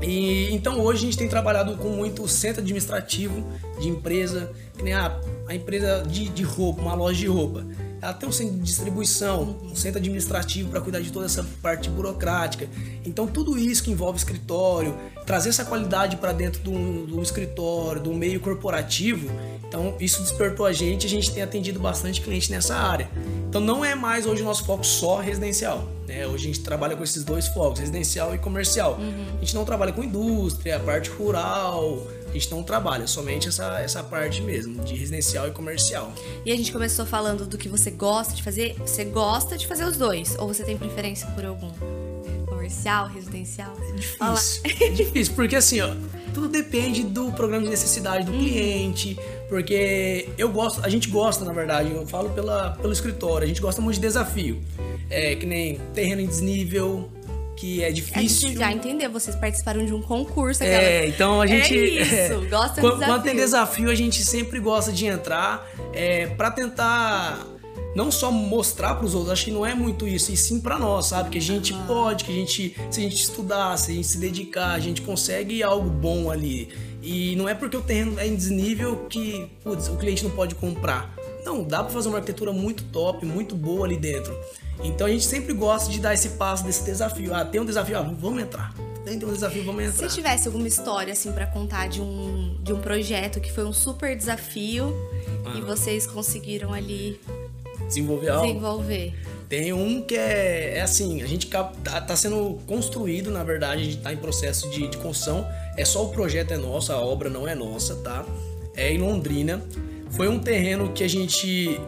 E 0.02 0.54
então 0.54 0.80
hoje 0.80 1.00
a 1.00 1.06
gente 1.06 1.18
tem 1.18 1.28
trabalhado 1.28 1.78
com 1.78 1.90
muito 1.90 2.28
centro 2.28 2.62
administrativo 2.62 3.44
de 3.80 3.88
empresa, 3.88 4.52
que 4.78 4.84
nem 4.84 4.94
a, 4.94 5.20
a 5.48 5.56
empresa 5.56 6.04
de, 6.08 6.28
de 6.30 6.44
roupa, 6.44 6.82
uma 6.82 6.96
loja 6.96 7.20
de 7.20 7.28
roupa. 7.28 7.66
Ela 8.02 8.14
tem 8.14 8.28
um 8.28 8.32
centro 8.32 8.56
de 8.56 8.64
distribuição, 8.64 9.58
um 9.64 9.76
centro 9.76 10.00
administrativo 10.00 10.70
para 10.70 10.82
cuidar 10.82 11.00
de 11.00 11.12
toda 11.12 11.26
essa 11.26 11.46
parte 11.62 11.90
burocrática. 11.90 12.68
Então 13.06 13.28
tudo 13.28 13.58
isso 13.58 13.84
que 13.84 13.92
envolve 13.92 14.18
escritório, 14.18 14.98
trazer 15.26 15.50
essa 15.50 15.64
qualidade 15.64 16.18
para 16.18 16.32
dentro 16.32 16.62
do, 16.62 17.06
do 17.06 17.22
escritório, 17.22 18.02
do 18.02 18.14
meio 18.14 18.40
corporativo, 18.40 19.30
então 19.68 19.96
isso 20.00 20.22
despertou 20.22 20.66
a 20.66 20.74
gente, 20.74 21.06
a 21.06 21.10
gente 21.10 21.32
tem 21.32 21.44
atendido 21.44 21.80
bastante 21.80 22.20
cliente 22.20 22.52
nessa 22.52 22.76
área. 22.76 23.10
Então 23.48 23.62
não 23.62 23.86
é 23.86 23.96
mais 23.96 24.26
hoje 24.26 24.42
o 24.42 24.46
nosso 24.46 24.66
foco 24.66 24.84
só 24.84 25.20
residencial. 25.20 25.88
Né? 26.08 26.28
Hoje 26.28 26.44
a 26.44 26.48
gente 26.48 26.60
trabalha 26.60 26.96
com 26.96 27.04
esses 27.04 27.24
dois 27.24 27.48
focos, 27.48 27.80
residencial 27.80 28.36
e 28.36 28.38
comercial. 28.38 28.98
Uhum. 29.00 29.26
A 29.38 29.40
gente 29.40 29.56
não 29.56 29.64
trabalha 29.64 29.94
com 29.94 30.04
indústria, 30.04 30.78
parte 30.80 31.10
rural, 31.10 32.06
a 32.32 32.34
gente 32.34 32.50
não 32.50 32.64
trabalha, 32.64 33.06
somente 33.08 33.48
essa, 33.48 33.80
essa 33.80 34.02
parte 34.02 34.42
mesmo, 34.42 34.84
de 34.84 34.96
residencial 34.96 35.48
e 35.48 35.52
comercial. 35.52 36.14
E 36.46 36.52
a 36.52 36.56
gente 36.56 36.72
começou 36.72 37.06
falando 37.06 37.46
do 37.46 37.58
que 37.58 37.68
você 37.68 37.92
gosta 37.92 38.34
de 38.34 38.42
fazer. 38.42 38.76
Você 38.80 39.04
gosta 39.04 39.58
de 39.58 39.68
fazer 39.68 39.84
os 39.84 39.98
dois? 39.98 40.36
Ou 40.40 40.48
você 40.48 40.64
tem 40.64 40.78
preferência 40.78 41.28
por 41.32 41.46
algum? 41.46 41.72
Comercial, 42.46 43.08
residencial? 43.08 43.74
É 43.82 43.92
difícil. 43.92 44.62
É 44.82 44.90
difícil, 44.90 45.34
porque 45.36 45.56
assim, 45.56 45.82
ó, 45.82 45.94
tudo 46.34 46.48
depende 46.48 47.04
do 47.04 47.32
programa 47.34 47.64
de 47.64 47.70
necessidade 47.70 48.26
do 48.26 48.32
uhum. 48.32 48.40
cliente. 48.40 49.18
Porque 49.50 50.30
eu 50.38 50.50
gosto, 50.50 50.84
a 50.84 50.88
gente 50.88 51.10
gosta, 51.10 51.44
na 51.44 51.52
verdade, 51.52 51.92
eu 51.92 52.08
falo 52.08 52.30
pela, 52.30 52.72
pelo 52.82 52.94
escritório, 52.94 53.44
a 53.44 53.48
gente 53.48 53.62
gosta 53.62 53.82
muito 53.82 53.96
de 53.96 54.02
desafio. 54.02 54.62
É, 55.10 55.36
que 55.36 55.46
nem 55.46 55.78
terreno 55.94 56.22
em 56.22 56.28
desnível, 56.28 57.12
que 57.62 57.84
é 57.84 57.88
A 57.88 57.92
difícil. 57.92 58.50
gente 58.50 58.58
já 58.58 58.72
entendeu, 58.72 59.12
vocês 59.12 59.36
participaram 59.36 59.86
de 59.86 59.94
um 59.94 60.02
concurso. 60.02 60.64
aquela- 60.64 60.82
É, 60.82 61.08
então 61.08 61.40
a 61.42 61.46
gente. 61.46 61.74
É 61.78 62.02
isso, 62.02 62.42
gosta 62.50 62.76
de 62.76 62.82
quando, 62.82 62.94
desafio. 62.94 63.06
quando 63.06 63.24
tem 63.24 63.36
desafio, 63.36 63.90
a 63.92 63.96
gente 63.96 64.24
sempre 64.26 64.60
gosta 64.60 64.92
de 64.92 65.06
entrar 65.06 65.70
é, 65.94 66.26
para 66.26 66.50
tentar 66.50 67.46
não 67.96 68.10
só 68.12 68.32
mostrar 68.32 68.96
para 68.96 69.06
os 69.06 69.14
outros, 69.14 69.32
acho 69.32 69.46
que 69.46 69.52
não 69.52 69.66
é 69.66 69.76
muito 69.76 70.08
isso, 70.08 70.32
e 70.32 70.38
sim 70.38 70.60
para 70.60 70.80
nós, 70.80 71.08
sabe? 71.08 71.30
Que 71.30 71.38
a 71.38 71.42
gente 71.42 71.74
pode, 71.86 72.24
que 72.24 72.32
a 72.32 72.36
gente, 72.36 72.76
se 72.90 73.00
a 73.00 73.04
gente 73.04 73.16
estudar, 73.16 73.78
se 73.78 73.92
a 73.92 73.96
gente 73.96 74.08
se 74.08 74.18
dedicar, 74.18 74.72
a 74.72 74.80
gente 74.80 75.02
consegue 75.02 75.62
algo 75.62 75.90
bom 75.90 76.32
ali. 76.32 76.70
E 77.04 77.36
não 77.36 77.50
é 77.50 77.54
porque 77.54 77.76
o 77.78 77.82
terreno 77.82 78.20
é 78.20 78.28
em 78.28 78.36
desnível 78.36 79.06
que 79.10 79.50
putz, 79.64 79.88
o 79.88 79.98
cliente 79.98 80.24
não 80.24 80.32
pode 80.32 80.56
comprar. 80.56 81.14
Não, 81.46 81.64
dá 81.64 81.84
para 81.84 81.92
fazer 81.94 82.08
uma 82.08 82.18
arquitetura 82.18 82.52
muito 82.52 82.84
top, 82.86 83.26
muito 83.26 83.56
boa 83.56 83.86
ali 83.86 83.98
dentro. 83.98 84.38
Então 84.84 85.08
a 85.08 85.10
gente 85.10 85.26
sempre 85.26 85.54
gosta 85.54 85.90
de 85.92 86.00
dar 86.00 86.14
esse 86.14 86.30
passo 86.30 86.64
desse 86.64 86.84
desafio. 86.84 87.34
Ah, 87.34 87.46
tem 87.46 87.60
um 87.62 87.66
desafio, 87.66 87.98
ah, 87.98 88.02
vamos 88.02 88.42
entrar. 88.42 88.74
Tem 89.04 89.16
um 89.16 89.34
desafio, 89.34 89.64
vamos 89.64 89.84
entrar. 89.84 90.08
Se 90.10 90.16
tivesse 90.16 90.48
alguma 90.48 90.68
história 90.68 91.12
assim 91.14 91.32
pra 91.32 91.48
contar 91.48 91.88
de 91.88 92.00
um, 92.02 92.56
de 92.62 92.72
um 92.72 92.80
projeto 92.80 93.40
que 93.40 93.52
foi 93.52 93.66
um 93.66 93.74
super 93.74 94.16
desafio 94.16 94.96
Ah. 95.46 95.58
e 95.58 95.62
vocês 95.62 96.06
conseguiram 96.06 96.72
ali 96.74 97.20
desenvolver 97.88 98.30
algo. 98.30 98.46
desenvolver. 98.48 99.14
Tem 99.50 99.74
um 99.74 100.02
que 100.02 100.16
é, 100.16 100.78
é 100.78 100.82
assim, 100.82 101.22
a 101.22 101.26
gente 101.26 101.48
tá, 101.48 101.64
tá 101.64 102.16
sendo 102.16 102.58
construído, 102.66 103.30
na 103.32 103.44
verdade, 103.44 103.82
a 103.82 103.86
gente 103.86 103.98
tá 103.98 104.14
em 104.14 104.18
processo 104.18 104.70
de, 104.70 104.88
de 104.88 104.98
construção. 104.98 105.46
É 105.76 105.84
só 105.84 106.06
o 106.06 106.10
projeto 106.10 106.54
é 106.54 106.58
nosso, 106.58 106.94
a 106.94 106.98
obra 106.98 107.30
não 107.30 107.46
é 107.48 107.54
nossa, 107.54 107.96
tá? 107.98 108.24
É 108.76 108.94
em 108.94 108.98
Londrina. 109.00 109.62
Foi 110.12 110.28
um 110.28 110.40
terreno 110.40 110.92
que 110.92 111.04
a 111.04 111.08
gente, 111.08 111.80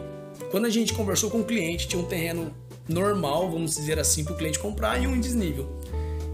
quando 0.50 0.66
a 0.66 0.70
gente 0.70 0.92
conversou 0.92 1.30
com 1.30 1.40
o 1.40 1.44
cliente, 1.44 1.86
tinha 1.88 2.00
um 2.00 2.06
terreno 2.06 2.52
normal, 2.88 3.50
vamos 3.50 3.76
dizer 3.76 3.98
assim, 3.98 4.24
para 4.24 4.32
o 4.34 4.36
cliente 4.36 4.58
comprar 4.58 5.00
e 5.02 5.06
um 5.06 5.18
desnível. 5.20 5.68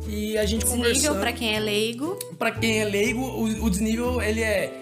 E 0.09 0.37
a 0.39 0.45
gente 0.45 0.65
Desnível 0.65 0.89
conversando. 0.89 1.21
pra 1.21 1.33
quem 1.33 1.55
é 1.55 1.61
leigo. 1.61 2.19
Pra 2.39 2.51
quem 2.51 2.81
é 2.81 2.85
leigo, 2.85 3.21
o, 3.21 3.65
o 3.65 3.71
desnível 3.71 4.21
ele 4.21 4.41
é, 4.43 4.73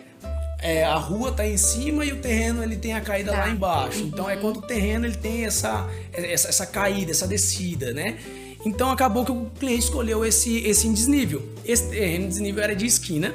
é, 0.61 0.85
a 0.85 0.95
rua 0.97 1.33
tá 1.33 1.47
em 1.47 1.57
cima 1.59 2.05
e 2.05 2.13
o 2.13 2.17
terreno 2.17 2.63
ele 2.63 2.77
tem 2.77 2.95
a 2.95 3.01
caída 3.01 3.33
Tá. 3.33 3.39
lá 3.41 3.51
embaixo. 3.51 4.01
Então 4.01 4.25
Uhum. 4.25 4.31
é 4.31 4.37
quando 4.37 4.59
o 4.59 4.63
terreno 4.63 5.05
ele 5.07 5.17
tem 5.17 5.45
essa, 5.45 5.87
essa 6.13 6.49
essa 6.49 6.67
caída, 6.67 7.11
essa 7.11 7.27
descida, 7.27 7.93
né? 7.93 8.17
Então 8.65 8.91
acabou 8.91 9.25
que 9.25 9.31
o 9.33 9.47
cliente 9.59 9.85
escolheu 9.85 10.25
esse 10.25 10.59
esse 10.67 10.89
desnível. 10.89 11.43
Esse 11.65 11.89
terreno 11.91 12.29
desnível 12.29 12.63
era 12.63 12.75
de 12.75 12.87
esquina 12.87 13.35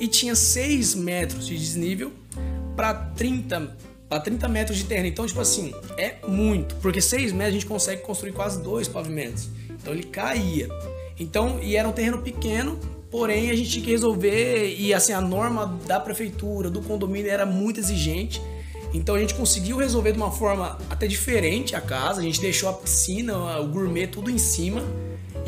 e 0.00 0.06
tinha 0.08 0.34
6 0.34 0.94
metros 0.94 1.46
de 1.46 1.56
desnível 1.58 2.12
para 2.78 2.94
30 2.94 3.76
para 4.08 4.20
30 4.20 4.48
metros 4.48 4.78
de 4.78 4.84
terreno. 4.84 5.08
Então, 5.08 5.26
tipo 5.26 5.40
assim, 5.40 5.74
é 5.98 6.14
muito, 6.26 6.76
porque 6.76 6.98
6 6.98 7.32
metros 7.32 7.48
a 7.48 7.50
gente 7.50 7.66
consegue 7.66 8.00
construir 8.00 8.32
quase 8.32 8.62
dois 8.62 8.88
pavimentos. 8.88 9.50
Então 9.68 9.92
ele 9.92 10.04
caía. 10.04 10.68
Então, 11.20 11.58
e 11.60 11.76
era 11.76 11.86
um 11.86 11.92
terreno 11.92 12.22
pequeno, 12.22 12.78
porém 13.10 13.50
a 13.50 13.54
gente 13.54 13.68
tinha 13.68 13.84
que 13.84 13.90
resolver 13.90 14.74
e 14.78 14.94
assim 14.94 15.12
a 15.12 15.20
norma 15.20 15.78
da 15.86 16.00
prefeitura, 16.00 16.70
do 16.70 16.80
condomínio 16.80 17.30
era 17.30 17.44
muito 17.44 17.80
exigente. 17.80 18.40
Então 18.94 19.14
a 19.14 19.18
gente 19.18 19.34
conseguiu 19.34 19.76
resolver 19.76 20.12
de 20.12 20.18
uma 20.18 20.30
forma 20.30 20.78
até 20.88 21.06
diferente 21.06 21.76
a 21.76 21.80
casa. 21.80 22.20
A 22.20 22.24
gente 22.24 22.40
deixou 22.40 22.70
a 22.70 22.72
piscina, 22.72 23.58
o 23.60 23.66
gourmet 23.66 24.06
tudo 24.06 24.30
em 24.30 24.38
cima 24.38 24.82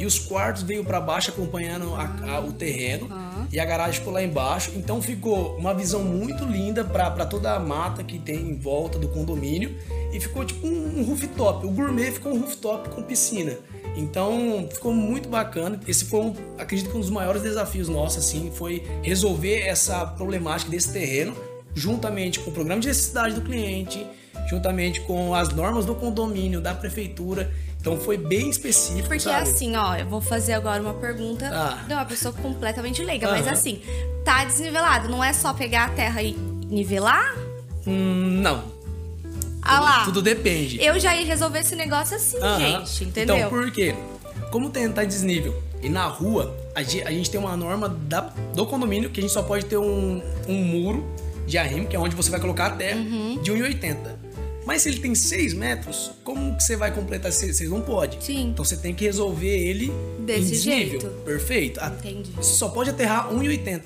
e 0.00 0.06
os 0.06 0.18
quartos 0.18 0.62
veio 0.62 0.82
para 0.84 1.00
baixo 1.00 1.30
acompanhando 1.30 1.94
a- 1.94 2.36
a- 2.36 2.40
o 2.40 2.52
terreno 2.52 3.08
e 3.52 3.60
a 3.60 3.64
garagem 3.64 3.98
ficou 4.00 4.12
lá 4.12 4.22
embaixo. 4.22 4.72
Então 4.74 5.00
ficou 5.02 5.56
uma 5.56 5.74
visão 5.74 6.02
muito 6.02 6.44
linda 6.44 6.82
para 6.82 7.26
toda 7.26 7.52
a 7.54 7.58
mata 7.60 8.02
que 8.02 8.18
tem 8.18 8.36
em 8.36 8.56
volta 8.58 8.98
do 8.98 9.08
condomínio 9.08 9.76
e 10.12 10.18
ficou 10.18 10.44
tipo 10.44 10.66
um, 10.66 11.00
um 11.00 11.02
rooftop. 11.04 11.66
O 11.66 11.70
gourmet 11.70 12.10
ficou 12.12 12.32
um 12.32 12.40
rooftop 12.40 12.88
com 12.88 13.02
piscina. 13.02 13.58
Então 13.96 14.66
ficou 14.72 14.92
muito 14.94 15.28
bacana. 15.28 15.78
Esse 15.86 16.04
foi, 16.06 16.20
um, 16.20 16.34
acredito 16.58 16.90
que 16.90 16.96
um 16.96 17.00
dos 17.00 17.10
maiores 17.10 17.42
desafios 17.42 17.88
nossos 17.88 18.24
assim 18.24 18.50
foi 18.54 18.82
resolver 19.02 19.60
essa 19.66 20.06
problemática 20.06 20.70
desse 20.70 20.92
terreno 20.92 21.34
juntamente 21.74 22.40
com 22.40 22.50
o 22.50 22.52
programa 22.52 22.80
de 22.80 22.88
necessidade 22.88 23.34
do 23.34 23.42
cliente, 23.42 24.04
juntamente 24.48 25.00
com 25.02 25.34
as 25.34 25.50
normas 25.50 25.84
do 25.86 25.94
condomínio, 25.94 26.60
da 26.60 26.74
prefeitura. 26.74 27.52
Então 27.80 27.96
foi 27.98 28.18
bem 28.18 28.50
específico, 28.50 29.08
Porque 29.08 29.20
sabe? 29.20 29.42
assim, 29.48 29.74
ó, 29.74 29.96
eu 29.96 30.06
vou 30.06 30.20
fazer 30.20 30.52
agora 30.52 30.82
uma 30.82 30.92
pergunta 30.94 31.48
Ah. 31.50 31.82
de 31.86 31.92
uma 31.94 32.04
pessoa 32.04 32.32
completamente 32.34 33.02
leiga, 33.02 33.30
mas 33.30 33.48
assim, 33.48 33.80
tá 34.24 34.44
desnivelado, 34.44 35.08
não 35.08 35.24
é 35.24 35.32
só 35.32 35.54
pegar 35.54 35.84
a 35.86 35.88
terra 35.88 36.22
e 36.22 36.32
nivelar? 36.68 37.34
Hum, 37.86 38.40
não. 38.42 38.62
Ah 39.62 39.80
lá. 39.80 40.04
Tudo 40.04 40.20
depende. 40.20 40.82
Eu 40.82 40.98
já 41.00 41.16
ia 41.16 41.24
resolver 41.24 41.60
esse 41.60 41.74
negócio 41.74 42.16
assim, 42.16 42.36
gente, 42.58 43.04
entendeu? 43.04 43.36
Então, 43.36 43.48
por 43.48 43.70
quê? 43.70 43.94
Como 44.50 44.68
terreno 44.70 44.92
tá 44.94 45.04
desnível 45.04 45.62
e 45.82 45.88
na 45.88 46.06
rua, 46.06 46.54
a 46.74 46.82
gente 46.82 47.30
tem 47.30 47.40
uma 47.40 47.56
norma 47.56 47.88
da- 47.88 48.30
do 48.54 48.66
condomínio 48.66 49.08
que 49.10 49.20
a 49.20 49.22
gente 49.22 49.32
só 49.32 49.42
pode 49.42 49.64
ter 49.64 49.78
um, 49.78 50.20
um 50.46 50.54
muro 50.54 51.06
de 51.46 51.56
arrimo, 51.56 51.86
que 51.86 51.96
é 51.96 51.98
onde 51.98 52.14
você 52.14 52.30
vai 52.30 52.40
colocar 52.40 52.66
a 52.66 52.70
terra, 52.70 52.98
Uhum. 53.00 53.38
de 53.42 53.50
1,80. 53.52 54.18
Mas 54.70 54.82
se 54.82 54.88
ele 54.88 55.00
tem 55.00 55.16
6 55.16 55.52
metros, 55.54 56.12
como 56.22 56.56
que 56.56 56.62
você 56.62 56.76
vai 56.76 56.94
completar 56.94 57.32
6? 57.32 57.56
Você 57.56 57.64
não 57.66 57.80
pode. 57.80 58.24
Sim. 58.24 58.50
Então 58.50 58.64
você 58.64 58.76
tem 58.76 58.94
que 58.94 59.04
resolver 59.04 59.48
ele 59.48 59.92
Desse 60.20 60.54
jeito. 60.54 61.08
Perfeito. 61.24 61.80
A- 61.80 61.88
Entendi. 61.88 62.30
Você 62.36 62.52
só 62.56 62.68
pode 62.68 62.88
aterrar 62.90 63.32
1,80. 63.34 63.82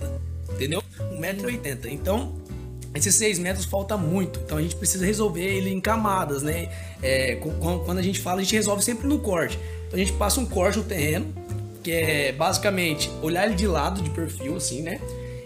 Entendeu? 0.53 0.83
1,80m. 1.19 1.87
Então, 1.91 2.35
esses 2.95 3.15
6 3.15 3.39
metros 3.39 3.65
falta 3.65 3.97
muito. 3.97 4.41
Então 4.45 4.59
a 4.59 4.63
gente 4.63 4.77
precisa 4.77 5.07
resolver 5.07 5.43
ele 5.43 5.71
em 5.71 5.81
camadas, 5.81 6.43
né? 6.43 6.69
É, 7.03 7.37
quando 7.37 7.99
a 7.99 8.03
gente 8.03 8.21
fala, 8.21 8.41
a 8.41 8.43
gente 8.45 8.55
resolve 8.55 8.85
sempre 8.85 9.07
no 9.09 9.19
corte. 9.21 9.59
Então 9.87 9.99
a 9.99 10.05
gente 10.05 10.13
passa 10.13 10.39
um 10.39 10.45
corte 10.45 10.77
no 10.77 10.85
terreno, 10.85 11.33
que 11.83 11.93
é 11.93 12.33
basicamente 12.33 13.11
olhar 13.23 13.47
ele 13.47 13.55
de 13.55 13.67
lado, 13.67 14.03
de 14.03 14.11
perfil, 14.11 14.55
assim, 14.57 14.83
né? 14.83 15.01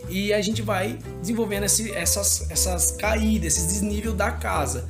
E 0.08 0.32
a 0.32 0.40
gente 0.40 0.62
vai 0.62 0.98
desenvolvendo 1.20 1.64
esse- 1.64 1.92
essas, 1.92 2.50
essas 2.50 2.90
caídas, 2.90 3.52
esses 3.56 3.68
desnível 3.68 4.12
da 4.14 4.32
casa. 4.32 4.88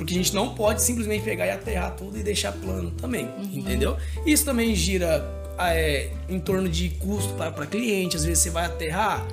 Porque 0.00 0.14
a 0.14 0.16
gente 0.16 0.34
não 0.34 0.54
pode 0.54 0.80
simplesmente 0.80 1.22
pegar 1.22 1.46
e 1.46 1.50
aterrar 1.50 1.94
tudo 1.94 2.18
e 2.18 2.22
deixar 2.22 2.52
plano 2.52 2.90
também, 2.92 3.28
entendeu? 3.52 3.98
Isso 4.24 4.46
também 4.46 4.74
gira 4.74 5.22
é, 5.58 6.08
em 6.26 6.40
torno 6.40 6.70
de 6.70 6.88
custo 6.88 7.34
para 7.34 7.66
cliente. 7.66 8.16
Às 8.16 8.24
vezes 8.24 8.42
você 8.42 8.48
vai 8.48 8.64
aterrar, 8.64 9.28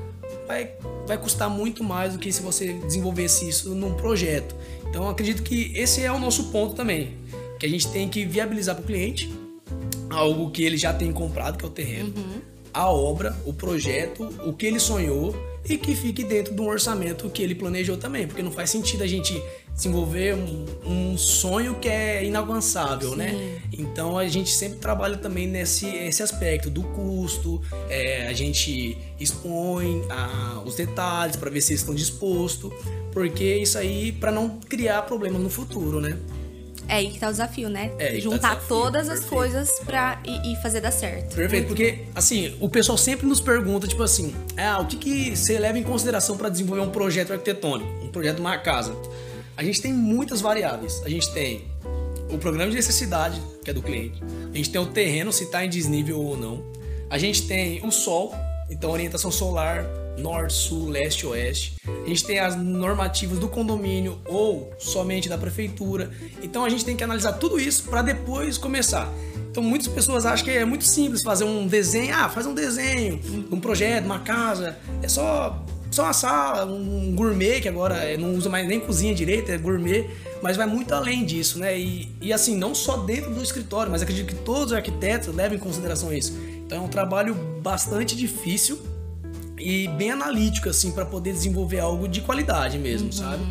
vai, 0.46 0.70
vai 1.08 1.18
custar 1.18 1.50
muito 1.50 1.86
mais 1.86 2.12
do 2.12 2.20
que 2.20 2.30
se 2.34 2.42
você 2.42 2.74
desenvolvesse 2.74 3.48
isso 3.48 3.74
num 3.74 3.94
projeto. 3.94 4.54
Então 4.90 5.06
eu 5.06 5.10
acredito 5.10 5.42
que 5.42 5.72
esse 5.74 6.04
é 6.04 6.12
o 6.12 6.20
nosso 6.20 6.52
ponto 6.52 6.76
também, 6.76 7.14
que 7.58 7.66
a 7.66 7.70
gente 7.70 7.88
tem 7.88 8.10
que 8.10 8.26
viabilizar 8.26 8.76
para 8.76 8.84
o 8.84 8.86
cliente 8.86 9.34
algo 10.10 10.52
que 10.52 10.64
ele 10.64 10.76
já 10.76 10.94
tem 10.94 11.14
comprado, 11.14 11.58
que 11.58 11.64
é 11.64 11.68
o 11.70 11.72
terreno, 11.72 12.14
a 12.78 12.90
obra, 12.92 13.36
o 13.46 13.54
projeto, 13.54 14.24
o 14.46 14.54
que 14.54 14.66
ele 14.66 14.80
sonhou 14.80 15.36
e 15.68 15.78
que 15.78 15.96
fique 15.96 16.24
dentro 16.24 16.54
de 16.56 16.62
um 16.62 16.68
orçamento 16.68 17.30
que 17.30 17.42
ele 17.44 17.54
planejou 17.56 17.98
também, 17.98 18.26
porque 18.28 18.42
não 18.42 18.52
faz 18.52 18.70
sentido 18.70 19.04
a 19.04 19.08
gente 19.08 19.42
desenvolver 19.74 20.34
um, 20.34 20.66
um 20.86 21.18
sonho 21.18 21.76
que 21.76 21.90
é 21.90 22.24
inalcançável, 22.24 23.16
né? 23.16 23.60
Então 23.74 24.18
a 24.18 24.28
gente 24.28 24.50
sempre 24.52 24.80
trabalha 24.80 25.18
também 25.18 25.46
nesse 25.48 25.86
esse 25.88 26.24
aspecto 26.24 26.70
do 26.70 26.84
custo, 26.84 27.62
é, 27.90 28.28
a 28.28 28.34
gente 28.34 28.98
expõe 29.20 30.04
a- 30.10 30.62
os 30.66 30.76
detalhes 30.76 31.36
para 31.36 31.50
ver 31.50 31.62
se 31.62 31.72
eles 31.74 31.82
estão 31.82 31.94
dispostos, 31.94 32.72
porque 33.12 33.58
isso 33.58 33.78
aí 33.78 34.12
para 34.12 34.32
não 34.32 34.60
criar 34.70 35.02
problemas 35.04 35.42
no 35.42 35.50
futuro, 35.50 36.00
né? 36.00 36.18
É 36.88 36.96
aí 36.96 37.12
que 37.12 37.20
tá 37.20 37.28
o 37.28 37.32
desafio, 37.32 37.70
né? 37.70 37.92
É 38.00 38.14
tá 38.14 38.20
Juntar 38.20 38.50
desafio, 38.50 38.68
todas 38.68 39.10
as 39.10 39.20
perfeito. 39.20 39.36
coisas 39.36 39.72
pra 39.86 40.22
e, 40.26 40.54
e 40.54 40.56
fazer 40.58 40.82
dar 40.82 40.92
certo. 40.92 41.36
Perfeito, 41.36 41.68
porque 41.68 42.00
assim, 42.16 42.56
o 42.60 42.70
pessoal 42.70 42.98
sempre 42.98 43.26
nos 43.26 43.42
pergunta, 43.42 43.88
tipo 43.88 44.04
assim, 44.04 44.34
ah, 44.58 44.80
o 44.80 44.86
que, 44.86 44.98
que 44.98 45.36
você 45.36 45.60
leva 45.60 45.78
em 45.78 45.84
consideração 45.84 46.38
para 46.38 46.50
desenvolver 46.50 46.82
um 46.82 46.90
projeto 46.90 47.32
arquitetônico, 47.32 47.90
um 48.06 48.10
projeto 48.10 48.36
de 48.36 48.42
uma 48.42 48.58
casa? 48.58 48.96
A 49.56 49.64
gente 49.64 49.82
tem 49.82 49.92
muitas 49.92 50.40
variáveis. 50.40 51.02
A 51.04 51.10
gente 51.10 51.32
tem 51.34 51.66
o 52.30 52.38
programa 52.38 52.70
de 52.70 52.76
necessidade, 52.76 53.42
que 53.64 53.70
é 53.70 53.74
do 53.74 53.82
cliente. 53.82 54.22
A 54.54 54.56
gente 54.56 54.70
tem 54.70 54.80
o 54.80 54.86
terreno, 54.86 55.32
se 55.34 55.46
está 55.46 55.66
em 55.66 55.70
desnível 55.70 56.20
ou 56.20 56.38
não. 56.38 56.64
A 57.10 57.18
gente 57.18 57.48
tem 57.48 57.84
o 57.86 57.92
sol, 57.92 58.36
então 58.70 58.92
orientação 58.92 59.32
solar, 59.32 59.86
norte, 60.18 60.54
sul, 60.54 60.90
leste, 60.90 61.26
oeste. 61.26 61.76
A 61.86 62.08
gente 62.08 62.26
tem 62.26 62.40
as 62.40 62.56
normativas 62.56 63.40
do 63.40 63.48
condomínio 63.48 64.20
ou 64.26 64.72
somente 64.78 65.30
da 65.30 65.38
prefeitura. 65.38 66.10
Então 66.42 66.66
a 66.66 66.70
gente 66.70 66.84
tem 66.84 66.96
que 66.96 67.04
analisar 67.04 67.34
tudo 67.34 67.60
isso 67.60 67.84
para 67.84 68.02
depois 68.02 68.58
começar. 68.58 69.12
Então 69.50 69.64
muitas 69.64 69.88
pessoas 69.88 70.26
acham 70.26 70.46
que 70.46 70.52
é 70.52 70.66
muito 70.66 70.84
simples 70.84 71.22
fazer 71.22 71.44
um 71.44 71.68
desenho, 71.68 72.14
ah, 72.16 72.30
faz 72.30 72.46
um 72.46 72.54
desenho, 72.54 73.20
um 73.52 73.60
projeto, 73.60 74.06
uma 74.06 74.20
casa, 74.20 74.78
é 75.02 75.08
só 75.08 75.64
só 75.90 76.04
uma 76.04 76.14
sala, 76.14 76.66
um 76.66 77.16
gourmet 77.16 77.62
que 77.62 77.68
agora 77.68 77.96
é, 77.96 78.18
não 78.18 78.36
usa 78.36 78.50
mais 78.50 78.68
nem 78.68 78.80
cozinha 78.80 79.16
direito, 79.16 79.52
é 79.52 79.58
gourmet, 79.58 80.08
mas 80.42 80.58
vai 80.58 80.68
muito 80.68 80.94
além 80.94 81.26
disso, 81.26 81.60
né? 81.60 81.80
E, 81.80 82.12
e 82.22 82.34
assim, 82.34 82.56
não 82.56 82.76
só 82.76 82.98
dentro 82.98 83.34
do 83.34 83.42
escritório, 83.42 83.92
mas 83.92 84.02
acredito 84.02 84.28
que 84.28 84.36
todos 84.36 84.66
os 84.66 84.74
arquitetos 84.74 85.34
levam 85.34 85.58
em 85.58 85.60
consideração 85.60 86.14
isso. 86.14 86.38
Então 86.68 86.80
é 86.80 86.82
um 86.82 86.90
trabalho 86.90 87.34
bastante 87.62 88.14
difícil 88.16 88.78
e 89.58 89.88
bem 89.88 90.12
analítico, 90.12 90.68
assim, 90.70 90.92
para 90.92 91.06
poder 91.06 91.32
desenvolver 91.32 91.80
algo 91.80 92.08
de 92.08 92.22
qualidade 92.22 92.78
mesmo, 92.78 93.08
Uhum. 93.08 93.12
sabe? 93.14 93.44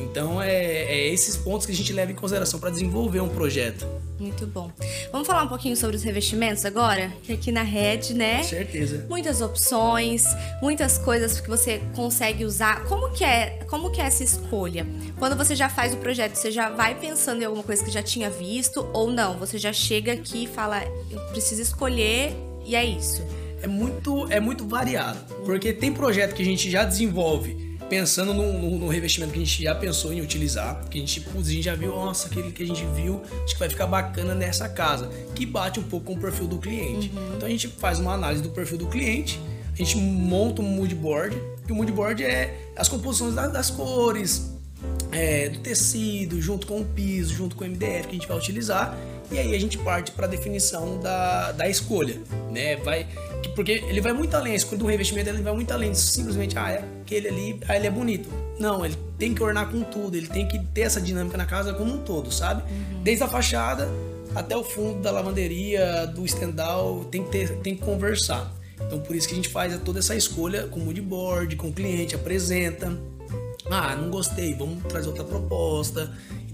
Então 0.00 0.40
é, 0.40 0.54
é 0.84 1.08
esses 1.12 1.36
pontos 1.36 1.66
que 1.66 1.72
a 1.72 1.74
gente 1.74 1.92
leva 1.92 2.12
em 2.12 2.14
consideração 2.14 2.58
para 2.60 2.70
desenvolver 2.70 3.20
um 3.20 3.28
projeto. 3.28 3.86
Muito 4.18 4.46
bom. 4.46 4.70
Vamos 5.10 5.26
falar 5.26 5.42
um 5.42 5.48
pouquinho 5.48 5.76
sobre 5.76 5.96
os 5.96 6.02
revestimentos 6.04 6.64
agora? 6.64 7.12
Que 7.24 7.32
aqui 7.32 7.50
na 7.50 7.62
Red, 7.62 8.14
né? 8.14 8.38
Com 8.38 8.44
certeza. 8.44 9.06
Muitas 9.08 9.40
opções, 9.40 10.24
muitas 10.62 10.96
coisas 10.98 11.40
que 11.40 11.48
você 11.48 11.82
consegue 11.96 12.44
usar. 12.44 12.84
Como 12.84 13.10
que 13.10 13.24
é, 13.24 13.64
como 13.68 13.90
que 13.90 14.00
é 14.00 14.04
essa 14.04 14.22
escolha? 14.22 14.86
Quando 15.18 15.36
você 15.36 15.56
já 15.56 15.68
faz 15.68 15.92
o 15.92 15.96
projeto, 15.96 16.36
você 16.36 16.52
já 16.52 16.70
vai 16.70 16.94
pensando 16.94 17.42
em 17.42 17.44
alguma 17.44 17.64
coisa 17.64 17.82
que 17.84 17.90
já 17.90 18.02
tinha 18.02 18.30
visto 18.30 18.86
ou 18.92 19.10
não? 19.10 19.36
Você 19.38 19.58
já 19.58 19.72
chega 19.72 20.12
aqui 20.12 20.44
e 20.44 20.46
fala, 20.46 20.82
eu 21.10 21.18
preciso 21.32 21.60
escolher 21.60 22.32
e 22.64 22.74
é 22.74 22.84
isso. 22.84 23.22
É 23.62 23.66
muito, 23.66 24.26
é 24.30 24.40
muito 24.40 24.66
variado, 24.66 25.18
porque 25.44 25.72
tem 25.72 25.92
projeto 25.92 26.34
que 26.34 26.42
a 26.42 26.44
gente 26.44 26.68
já 26.68 26.84
desenvolve 26.84 27.72
pensando 27.92 28.32
no, 28.32 28.54
no, 28.54 28.78
no, 28.78 28.88
revestimento 28.88 29.34
que 29.34 29.38
a 29.38 29.44
gente 29.44 29.62
já 29.62 29.74
pensou 29.74 30.14
em 30.14 30.22
utilizar, 30.22 30.82
que 30.88 30.96
a 30.96 31.00
gente, 31.00 31.20
putz, 31.20 31.48
a 31.48 31.52
gente 31.52 31.64
já 31.64 31.74
viu, 31.74 31.90
nossa, 31.90 32.26
aquele 32.26 32.50
que 32.50 32.62
a 32.62 32.66
gente 32.66 32.82
viu, 32.94 33.20
acho 33.44 33.52
que 33.52 33.60
vai 33.60 33.68
ficar 33.68 33.86
bacana 33.86 34.34
nessa 34.34 34.66
casa, 34.66 35.10
que 35.34 35.44
bate 35.44 35.78
um 35.78 35.82
pouco 35.82 36.06
com 36.06 36.14
o 36.14 36.18
perfil 36.18 36.46
do 36.46 36.56
cliente. 36.56 37.12
Uhum. 37.14 37.36
Então 37.36 37.46
a 37.46 37.50
gente 37.50 37.68
faz 37.68 37.98
uma 37.98 38.14
análise 38.14 38.42
do 38.42 38.48
perfil 38.48 38.78
do 38.78 38.86
cliente, 38.86 39.38
a 39.74 39.76
gente 39.76 39.98
monta 39.98 40.62
um 40.62 40.64
mood 40.64 40.94
board, 40.94 41.36
e 41.68 41.72
o 41.72 41.74
mood 41.74 41.92
board 41.92 42.24
é 42.24 42.70
as 42.74 42.88
composições 42.88 43.34
das, 43.34 43.52
das 43.52 43.70
cores, 43.70 44.50
é, 45.10 45.50
do 45.50 45.58
tecido, 45.58 46.40
junto 46.40 46.66
com 46.66 46.80
o 46.80 46.84
piso, 46.86 47.34
junto 47.34 47.54
com 47.54 47.64
o 47.64 47.68
MDF 47.68 48.04
que 48.04 48.08
a 48.08 48.18
gente 48.18 48.26
vai 48.26 48.38
utilizar, 48.38 48.96
e 49.32 49.38
aí 49.38 49.54
a 49.54 49.58
gente 49.58 49.78
parte 49.78 50.10
para 50.12 50.26
a 50.26 50.28
definição 50.28 50.98
da, 51.00 51.52
da 51.52 51.68
escolha, 51.68 52.20
né? 52.50 52.76
Vai, 52.76 53.06
porque 53.54 53.72
ele 53.72 54.00
vai 54.00 54.12
muito 54.12 54.34
além, 54.36 54.52
a 54.52 54.56
escolha 54.56 54.78
do 54.78 54.86
revestimento 54.86 55.28
ele 55.28 55.42
vai 55.42 55.54
muito 55.54 55.72
além, 55.72 55.94
simplesmente, 55.94 56.56
ah, 56.58 56.70
é 56.70 56.84
aquele 57.02 57.28
ali, 57.28 57.60
ah, 57.68 57.76
ele 57.76 57.86
é 57.86 57.90
bonito. 57.90 58.28
Não, 58.58 58.84
ele 58.84 58.96
tem 59.18 59.34
que 59.34 59.42
ornar 59.42 59.70
com 59.70 59.82
tudo, 59.82 60.16
ele 60.16 60.28
tem 60.28 60.46
que 60.46 60.58
ter 60.58 60.82
essa 60.82 61.00
dinâmica 61.00 61.36
na 61.36 61.46
casa 61.46 61.72
como 61.72 61.94
um 61.94 61.98
todo, 61.98 62.32
sabe? 62.32 62.62
Uhum. 62.62 63.02
Desde 63.02 63.24
a 63.24 63.28
fachada 63.28 63.88
até 64.34 64.56
o 64.56 64.64
fundo 64.64 65.00
da 65.00 65.10
lavanderia, 65.10 66.06
do 66.06 66.24
estendal, 66.24 67.04
tem 67.04 67.22
que, 67.24 67.30
ter, 67.30 67.56
tem 67.58 67.74
que 67.74 67.82
conversar. 67.82 68.52
Então 68.80 69.00
por 69.00 69.14
isso 69.14 69.26
que 69.28 69.34
a 69.34 69.36
gente 69.36 69.48
faz 69.48 69.78
toda 69.80 69.98
essa 69.98 70.14
escolha 70.14 70.66
com 70.68 70.80
o 70.80 70.84
mood 70.84 71.00
board, 71.00 71.56
com 71.56 71.68
o 71.68 71.72
cliente, 71.72 72.14
apresenta. 72.14 72.98
Ah, 73.70 73.94
não 73.94 74.10
gostei, 74.10 74.54
vamos 74.54 74.82
trazer 74.84 75.08
outra 75.08 75.24
proposta. 75.24 76.12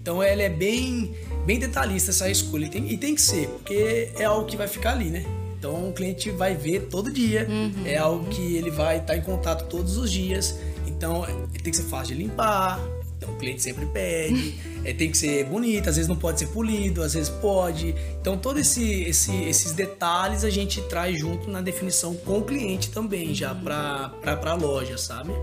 Então 0.08 0.22
ela 0.22 0.40
é 0.40 0.48
bem, 0.48 1.14
bem 1.44 1.58
detalhista 1.58 2.12
essa 2.12 2.30
escolha. 2.30 2.64
E 2.64 2.70
tem, 2.70 2.90
e 2.90 2.96
tem 2.96 3.14
que 3.14 3.20
ser, 3.20 3.46
porque 3.46 4.10
é 4.16 4.24
algo 4.24 4.46
que 4.46 4.56
vai 4.56 4.66
ficar 4.66 4.92
ali, 4.92 5.10
né? 5.10 5.22
Então 5.58 5.90
o 5.90 5.92
cliente 5.92 6.30
vai 6.30 6.54
ver 6.54 6.86
todo 6.86 7.12
dia, 7.12 7.46
uhum. 7.46 7.84
é 7.84 7.98
algo 7.98 8.24
que 8.30 8.56
ele 8.56 8.70
vai 8.70 8.96
estar 8.96 9.18
em 9.18 9.20
contato 9.20 9.68
todos 9.68 9.98
os 9.98 10.10
dias. 10.10 10.58
Então 10.86 11.26
tem 11.62 11.70
que 11.70 11.76
ser 11.76 11.82
fácil 11.82 12.16
de 12.16 12.22
limpar. 12.22 12.80
Então 13.18 13.30
o 13.34 13.36
cliente 13.36 13.60
sempre 13.60 13.84
pede. 13.84 14.54
é, 14.82 14.94
tem 14.94 15.10
que 15.10 15.18
ser 15.18 15.44
bonito, 15.44 15.90
às 15.90 15.96
vezes 15.96 16.08
não 16.08 16.16
pode 16.16 16.38
ser 16.38 16.46
polido, 16.46 17.02
às 17.02 17.12
vezes 17.12 17.28
pode. 17.28 17.94
Então 18.18 18.38
todos 18.38 18.62
esse, 18.62 19.02
esse, 19.02 19.42
esses 19.42 19.72
detalhes 19.72 20.42
a 20.42 20.48
gente 20.48 20.80
traz 20.88 21.20
junto 21.20 21.50
na 21.50 21.60
definição 21.60 22.14
com 22.14 22.38
o 22.38 22.42
cliente 22.42 22.88
também, 22.88 23.34
já 23.34 23.54
para 23.54 24.10
a 24.24 24.54
loja, 24.54 24.96
sabe? 24.96 25.34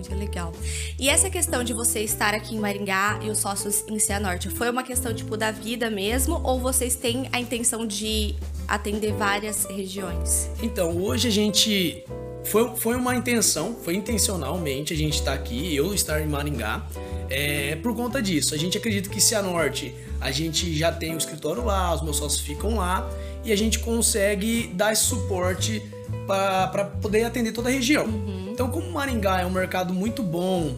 Muito 0.00 0.14
legal. 0.14 0.52
E 0.98 1.08
essa 1.08 1.28
questão 1.28 1.62
de 1.62 1.72
você 1.72 2.00
estar 2.00 2.34
aqui 2.34 2.54
em 2.54 2.58
Maringá 2.58 3.20
e 3.22 3.30
os 3.30 3.38
sócios 3.38 3.84
em 3.86 3.98
Cianorte, 3.98 4.48
foi 4.48 4.70
uma 4.70 4.82
questão 4.82 5.12
tipo 5.12 5.36
da 5.36 5.50
vida 5.50 5.90
mesmo 5.90 6.40
ou 6.42 6.58
vocês 6.58 6.94
têm 6.94 7.28
a 7.32 7.40
intenção 7.40 7.86
de 7.86 8.34
atender 8.66 9.12
várias 9.12 9.66
regiões? 9.66 10.50
Então, 10.62 10.96
hoje 10.96 11.28
a 11.28 11.30
gente 11.30 12.04
foi, 12.44 12.76
foi 12.76 12.96
uma 12.96 13.14
intenção, 13.14 13.76
foi 13.82 13.94
intencionalmente 13.94 14.94
a 14.94 14.96
gente 14.96 15.14
estar 15.14 15.34
aqui, 15.34 15.74
eu 15.74 15.92
estar 15.94 16.20
em 16.20 16.26
Maringá, 16.26 16.86
é, 17.28 17.76
por 17.76 17.94
conta 17.94 18.22
disso. 18.22 18.54
A 18.54 18.58
gente 18.58 18.78
acredita 18.78 19.08
que 19.08 19.20
Cianorte, 19.20 19.94
a 20.20 20.30
gente 20.30 20.74
já 20.76 20.90
tem 20.90 21.14
o 21.14 21.18
escritório 21.18 21.64
lá, 21.64 21.94
os 21.94 22.02
meus 22.02 22.16
sócios 22.16 22.40
ficam 22.40 22.76
lá 22.76 23.08
e 23.44 23.52
a 23.52 23.56
gente 23.56 23.78
consegue 23.78 24.68
dar 24.74 24.92
esse 24.92 25.04
suporte 25.04 25.82
para 26.26 26.84
poder 26.84 27.24
atender 27.24 27.52
toda 27.52 27.68
a 27.68 27.72
região. 27.72 28.06
Uhum. 28.06 28.50
Então, 28.52 28.68
como 28.68 28.90
Maringá 28.90 29.40
é 29.40 29.46
um 29.46 29.50
mercado 29.50 29.92
muito 29.92 30.22
bom, 30.22 30.76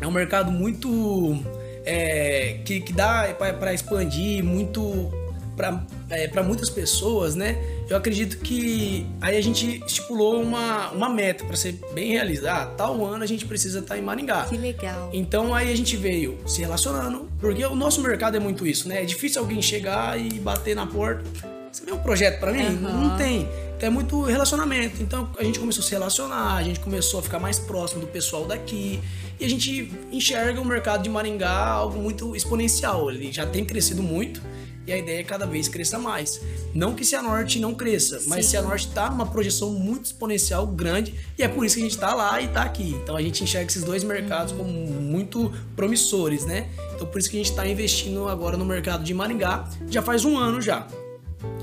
é 0.00 0.06
um 0.06 0.10
mercado 0.12 0.50
muito 0.50 1.38
é, 1.84 2.60
que, 2.64 2.80
que 2.80 2.92
dá 2.92 3.34
para 3.58 3.74
expandir, 3.74 4.42
muito 4.42 5.12
para 5.56 5.84
é, 6.10 6.42
muitas 6.42 6.68
pessoas, 6.68 7.34
né? 7.34 7.56
Eu 7.88 7.96
acredito 7.96 8.38
que 8.38 9.06
aí 9.20 9.36
a 9.36 9.40
gente 9.40 9.82
estipulou 9.86 10.42
uma, 10.42 10.90
uma 10.90 11.08
meta 11.08 11.44
para 11.44 11.56
ser 11.56 11.78
bem 11.92 12.12
realizada. 12.12 12.62
Ah, 12.62 12.66
tal 12.66 13.04
ano 13.04 13.22
a 13.22 13.26
gente 13.26 13.44
precisa 13.46 13.80
estar 13.80 13.94
tá 13.94 14.00
em 14.00 14.02
Maringá. 14.02 14.44
Que 14.44 14.56
legal. 14.56 15.10
Então 15.12 15.54
aí 15.54 15.72
a 15.72 15.76
gente 15.76 15.96
veio 15.96 16.38
se 16.46 16.60
relacionando, 16.60 17.28
porque 17.38 17.64
o 17.64 17.74
nosso 17.74 18.02
mercado 18.02 18.36
é 18.36 18.40
muito 18.40 18.66
isso, 18.66 18.88
né? 18.88 19.02
É 19.02 19.04
difícil 19.04 19.40
alguém 19.40 19.60
chegar 19.60 20.18
e 20.18 20.38
bater 20.40 20.74
na 20.74 20.86
porta. 20.86 21.24
Você 21.70 21.84
vê 21.84 21.92
um 21.92 21.98
projeto 21.98 22.38
para 22.38 22.52
mim? 22.52 22.66
Uhum. 22.66 23.08
Não 23.08 23.16
tem 23.16 23.48
é 23.80 23.90
muito 23.90 24.22
relacionamento. 24.22 25.02
Então 25.02 25.30
a 25.38 25.44
gente 25.44 25.58
começou 25.58 25.82
a 25.82 25.84
se 25.84 25.90
relacionar, 25.92 26.54
a 26.56 26.62
gente 26.62 26.80
começou 26.80 27.20
a 27.20 27.22
ficar 27.22 27.38
mais 27.38 27.58
próximo 27.58 28.00
do 28.00 28.06
pessoal 28.06 28.46
daqui 28.46 29.00
e 29.38 29.44
a 29.44 29.48
gente 29.48 29.92
enxerga 30.10 30.60
o 30.60 30.64
mercado 30.64 31.02
de 31.02 31.10
Maringá 31.10 31.66
algo 31.66 31.98
muito 31.98 32.34
exponencial. 32.34 33.10
Ele 33.10 33.32
já 33.32 33.46
tem 33.46 33.64
crescido 33.64 34.02
muito 34.02 34.40
e 34.86 34.92
a 34.92 34.98
ideia 34.98 35.20
é 35.20 35.24
cada 35.24 35.46
vez 35.46 35.68
cresça 35.68 35.98
mais. 35.98 36.40
Não 36.74 36.94
que 36.94 37.04
Cianorte 37.04 37.58
não 37.58 37.74
cresça, 37.74 38.20
mas 38.26 38.46
Sim. 38.46 38.52
Cianorte 38.52 38.88
está 38.88 39.10
numa 39.10 39.26
projeção 39.26 39.70
muito 39.70 40.06
exponencial 40.06 40.66
grande 40.66 41.14
e 41.38 41.42
é 41.42 41.48
por 41.48 41.64
isso 41.64 41.76
que 41.76 41.80
a 41.80 41.84
gente 41.84 41.94
está 41.94 42.14
lá 42.14 42.40
e 42.40 42.46
está 42.46 42.62
aqui. 42.62 42.94
Então 43.02 43.16
a 43.16 43.22
gente 43.22 43.42
enxerga 43.42 43.70
esses 43.70 43.82
dois 43.82 44.04
mercados 44.04 44.52
como 44.52 44.70
muito 44.70 45.52
promissores, 45.74 46.44
né? 46.44 46.68
Então 46.94 47.06
por 47.06 47.18
isso 47.18 47.30
que 47.30 47.36
a 47.36 47.40
gente 47.40 47.50
está 47.50 47.66
investindo 47.66 48.28
agora 48.28 48.56
no 48.56 48.64
mercado 48.64 49.02
de 49.04 49.14
Maringá 49.14 49.68
já 49.88 50.02
faz 50.02 50.24
um 50.24 50.36
ano 50.36 50.60
já. 50.60 50.86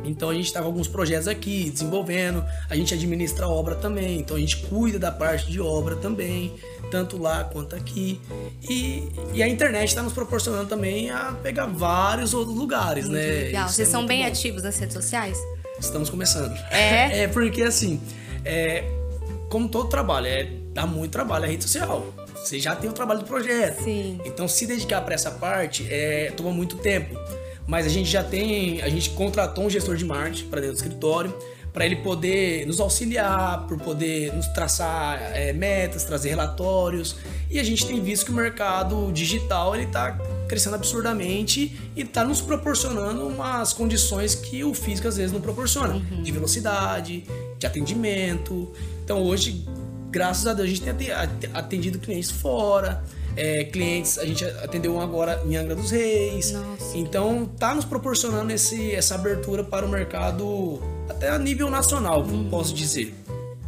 Então 0.03 0.29
a 0.29 0.33
gente 0.33 0.45
está 0.45 0.59
com 0.59 0.67
alguns 0.67 0.87
projetos 0.87 1.27
aqui 1.27 1.69
desenvolvendo, 1.69 2.43
a 2.69 2.75
gente 2.75 2.93
administra 2.93 3.45
a 3.45 3.49
obra 3.49 3.75
também, 3.75 4.19
então 4.19 4.35
a 4.35 4.39
gente 4.39 4.57
cuida 4.57 4.97
da 4.97 5.11
parte 5.11 5.51
de 5.51 5.59
obra 5.61 5.95
também, 5.95 6.53
tanto 6.89 7.17
lá 7.17 7.43
quanto 7.43 7.75
aqui. 7.75 8.19
E, 8.67 9.07
e 9.33 9.43
a 9.43 9.47
internet 9.47 9.89
está 9.89 10.01
nos 10.01 10.13
proporcionando 10.13 10.67
também 10.67 11.09
a 11.09 11.33
pegar 11.43 11.67
vários 11.67 12.33
outros 12.33 12.55
lugares, 12.55 13.05
muito 13.05 13.17
né? 13.17 13.27
Legal. 13.27 13.65
Isso 13.65 13.75
Vocês 13.75 13.87
é 13.87 13.91
são 13.91 14.05
bem 14.05 14.21
bom. 14.21 14.27
ativos 14.27 14.63
nas 14.63 14.77
redes 14.77 14.93
sociais? 14.93 15.37
Estamos 15.79 16.09
começando. 16.09 16.55
É? 16.71 17.23
é 17.23 17.27
porque 17.27 17.61
assim, 17.61 18.01
é, 18.43 18.83
como 19.49 19.69
todo 19.69 19.89
trabalho, 19.89 20.27
é, 20.27 20.49
dá 20.73 20.85
muito 20.85 21.11
trabalho 21.11 21.45
a 21.45 21.47
rede 21.47 21.63
social. 21.63 22.13
Você 22.35 22.59
já 22.59 22.75
tem 22.75 22.89
o 22.89 22.93
trabalho 22.93 23.19
do 23.19 23.25
projeto. 23.25 23.83
Sim. 23.83 24.19
Então 24.25 24.47
se 24.47 24.65
dedicar 24.65 25.01
para 25.01 25.13
essa 25.13 25.29
parte 25.29 25.87
é, 25.91 26.31
toma 26.31 26.51
muito 26.51 26.75
tempo 26.77 27.15
mas 27.71 27.85
a 27.85 27.89
gente 27.89 28.09
já 28.09 28.21
tem, 28.21 28.81
a 28.81 28.89
gente 28.89 29.11
contratou 29.11 29.63
um 29.63 29.69
gestor 29.69 29.95
de 29.95 30.03
marketing 30.03 30.47
para 30.47 30.59
dentro 30.59 30.75
do 30.75 30.79
escritório, 30.79 31.33
para 31.71 31.85
ele 31.85 31.95
poder 31.95 32.67
nos 32.67 32.81
auxiliar, 32.81 33.65
por 33.65 33.79
poder 33.79 34.33
nos 34.33 34.45
traçar 34.47 35.17
é, 35.33 35.53
metas, 35.53 36.03
trazer 36.03 36.31
relatórios. 36.31 37.15
E 37.49 37.57
a 37.57 37.63
gente 37.63 37.87
tem 37.87 38.01
visto 38.01 38.25
que 38.25 38.31
o 38.33 38.35
mercado 38.35 39.09
digital 39.13 39.73
ele 39.73 39.85
está 39.85 40.19
crescendo 40.49 40.75
absurdamente 40.75 41.79
e 41.95 42.01
está 42.01 42.25
nos 42.25 42.41
proporcionando 42.41 43.25
umas 43.25 43.71
condições 43.71 44.35
que 44.35 44.65
o 44.65 44.73
físico 44.73 45.07
às 45.07 45.15
vezes 45.15 45.31
não 45.31 45.39
proporciona, 45.39 45.93
uhum. 45.93 46.23
de 46.23 46.29
velocidade, 46.29 47.23
de 47.57 47.65
atendimento. 47.65 48.69
Então 49.05 49.23
hoje, 49.23 49.65
graças 50.09 50.45
a 50.45 50.53
Deus, 50.53 50.67
a 50.67 50.69
gente 50.69 50.81
tem 50.81 51.09
atendido 51.53 51.99
clientes 51.99 52.31
fora 52.31 53.01
é, 53.35 53.63
clientes, 53.65 54.17
a 54.17 54.25
gente 54.25 54.43
atendeu 54.43 54.95
um 54.95 55.01
agora 55.01 55.41
em 55.45 55.55
Angra 55.55 55.75
dos 55.75 55.91
Reis. 55.91 56.51
Nossa. 56.51 56.97
Então 56.97 57.45
tá 57.45 57.73
nos 57.73 57.85
proporcionando 57.85 58.51
esse, 58.51 58.91
essa 58.93 59.15
abertura 59.15 59.63
para 59.63 59.85
o 59.85 59.89
mercado 59.89 60.81
até 61.09 61.29
a 61.29 61.37
nível 61.37 61.69
nacional, 61.69 62.23
uhum. 62.23 62.49
posso 62.49 62.73
dizer. 62.73 63.13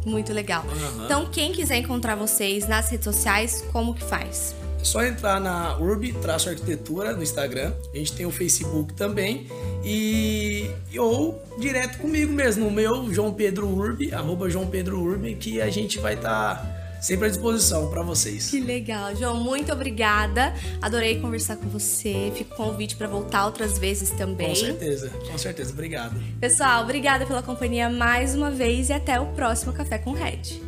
Muito 0.04 0.32
legal. 0.32 0.64
Uhum. 0.64 1.04
Então, 1.04 1.26
quem 1.30 1.52
quiser 1.52 1.78
encontrar 1.78 2.14
vocês 2.14 2.68
nas 2.68 2.90
redes 2.90 3.04
sociais, 3.04 3.64
como 3.72 3.94
que 3.94 4.02
faz? 4.02 4.54
É 4.78 4.84
só 4.84 5.02
entrar 5.02 5.40
na 5.40 5.78
Urb-Arquitetura 5.78 7.14
no 7.14 7.22
Instagram. 7.22 7.72
A 7.92 7.96
gente 7.96 8.12
tem 8.12 8.26
o 8.26 8.30
Facebook 8.30 8.92
também. 8.92 9.46
E 9.82 10.70
ou 10.98 11.42
direto 11.58 11.98
comigo 11.98 12.30
mesmo, 12.32 12.66
no 12.66 12.70
meu 12.70 13.12
João 13.12 13.32
Pedro 13.32 13.66
Urb, 13.66 14.12
arroba 14.12 14.50
João 14.50 14.66
Pedro 14.66 15.00
Urb, 15.00 15.34
que 15.36 15.60
a 15.60 15.70
gente 15.70 15.98
vai 15.98 16.14
estar. 16.14 16.56
Tá 16.56 16.73
sempre 17.04 17.26
à 17.26 17.28
disposição 17.28 17.90
para 17.90 18.02
vocês. 18.02 18.50
Que 18.50 18.60
legal, 18.60 19.14
João. 19.14 19.36
Muito 19.36 19.70
obrigada. 19.72 20.54
Adorei 20.80 21.20
conversar 21.20 21.56
com 21.56 21.68
você. 21.68 22.32
Fico 22.34 22.56
com 22.56 22.64
convite 22.64 22.96
para 22.96 23.06
voltar 23.06 23.44
outras 23.44 23.78
vezes 23.78 24.10
também. 24.10 24.48
Com 24.48 24.54
certeza, 24.54 25.10
com 25.30 25.38
certeza. 25.38 25.72
Obrigado. 25.72 26.18
Pessoal, 26.40 26.82
obrigada 26.82 27.26
pela 27.26 27.42
companhia 27.42 27.90
mais 27.90 28.34
uma 28.34 28.50
vez 28.50 28.88
e 28.88 28.94
até 28.94 29.20
o 29.20 29.26
próximo 29.26 29.72
Café 29.72 29.98
com 29.98 30.12
Red. 30.12 30.62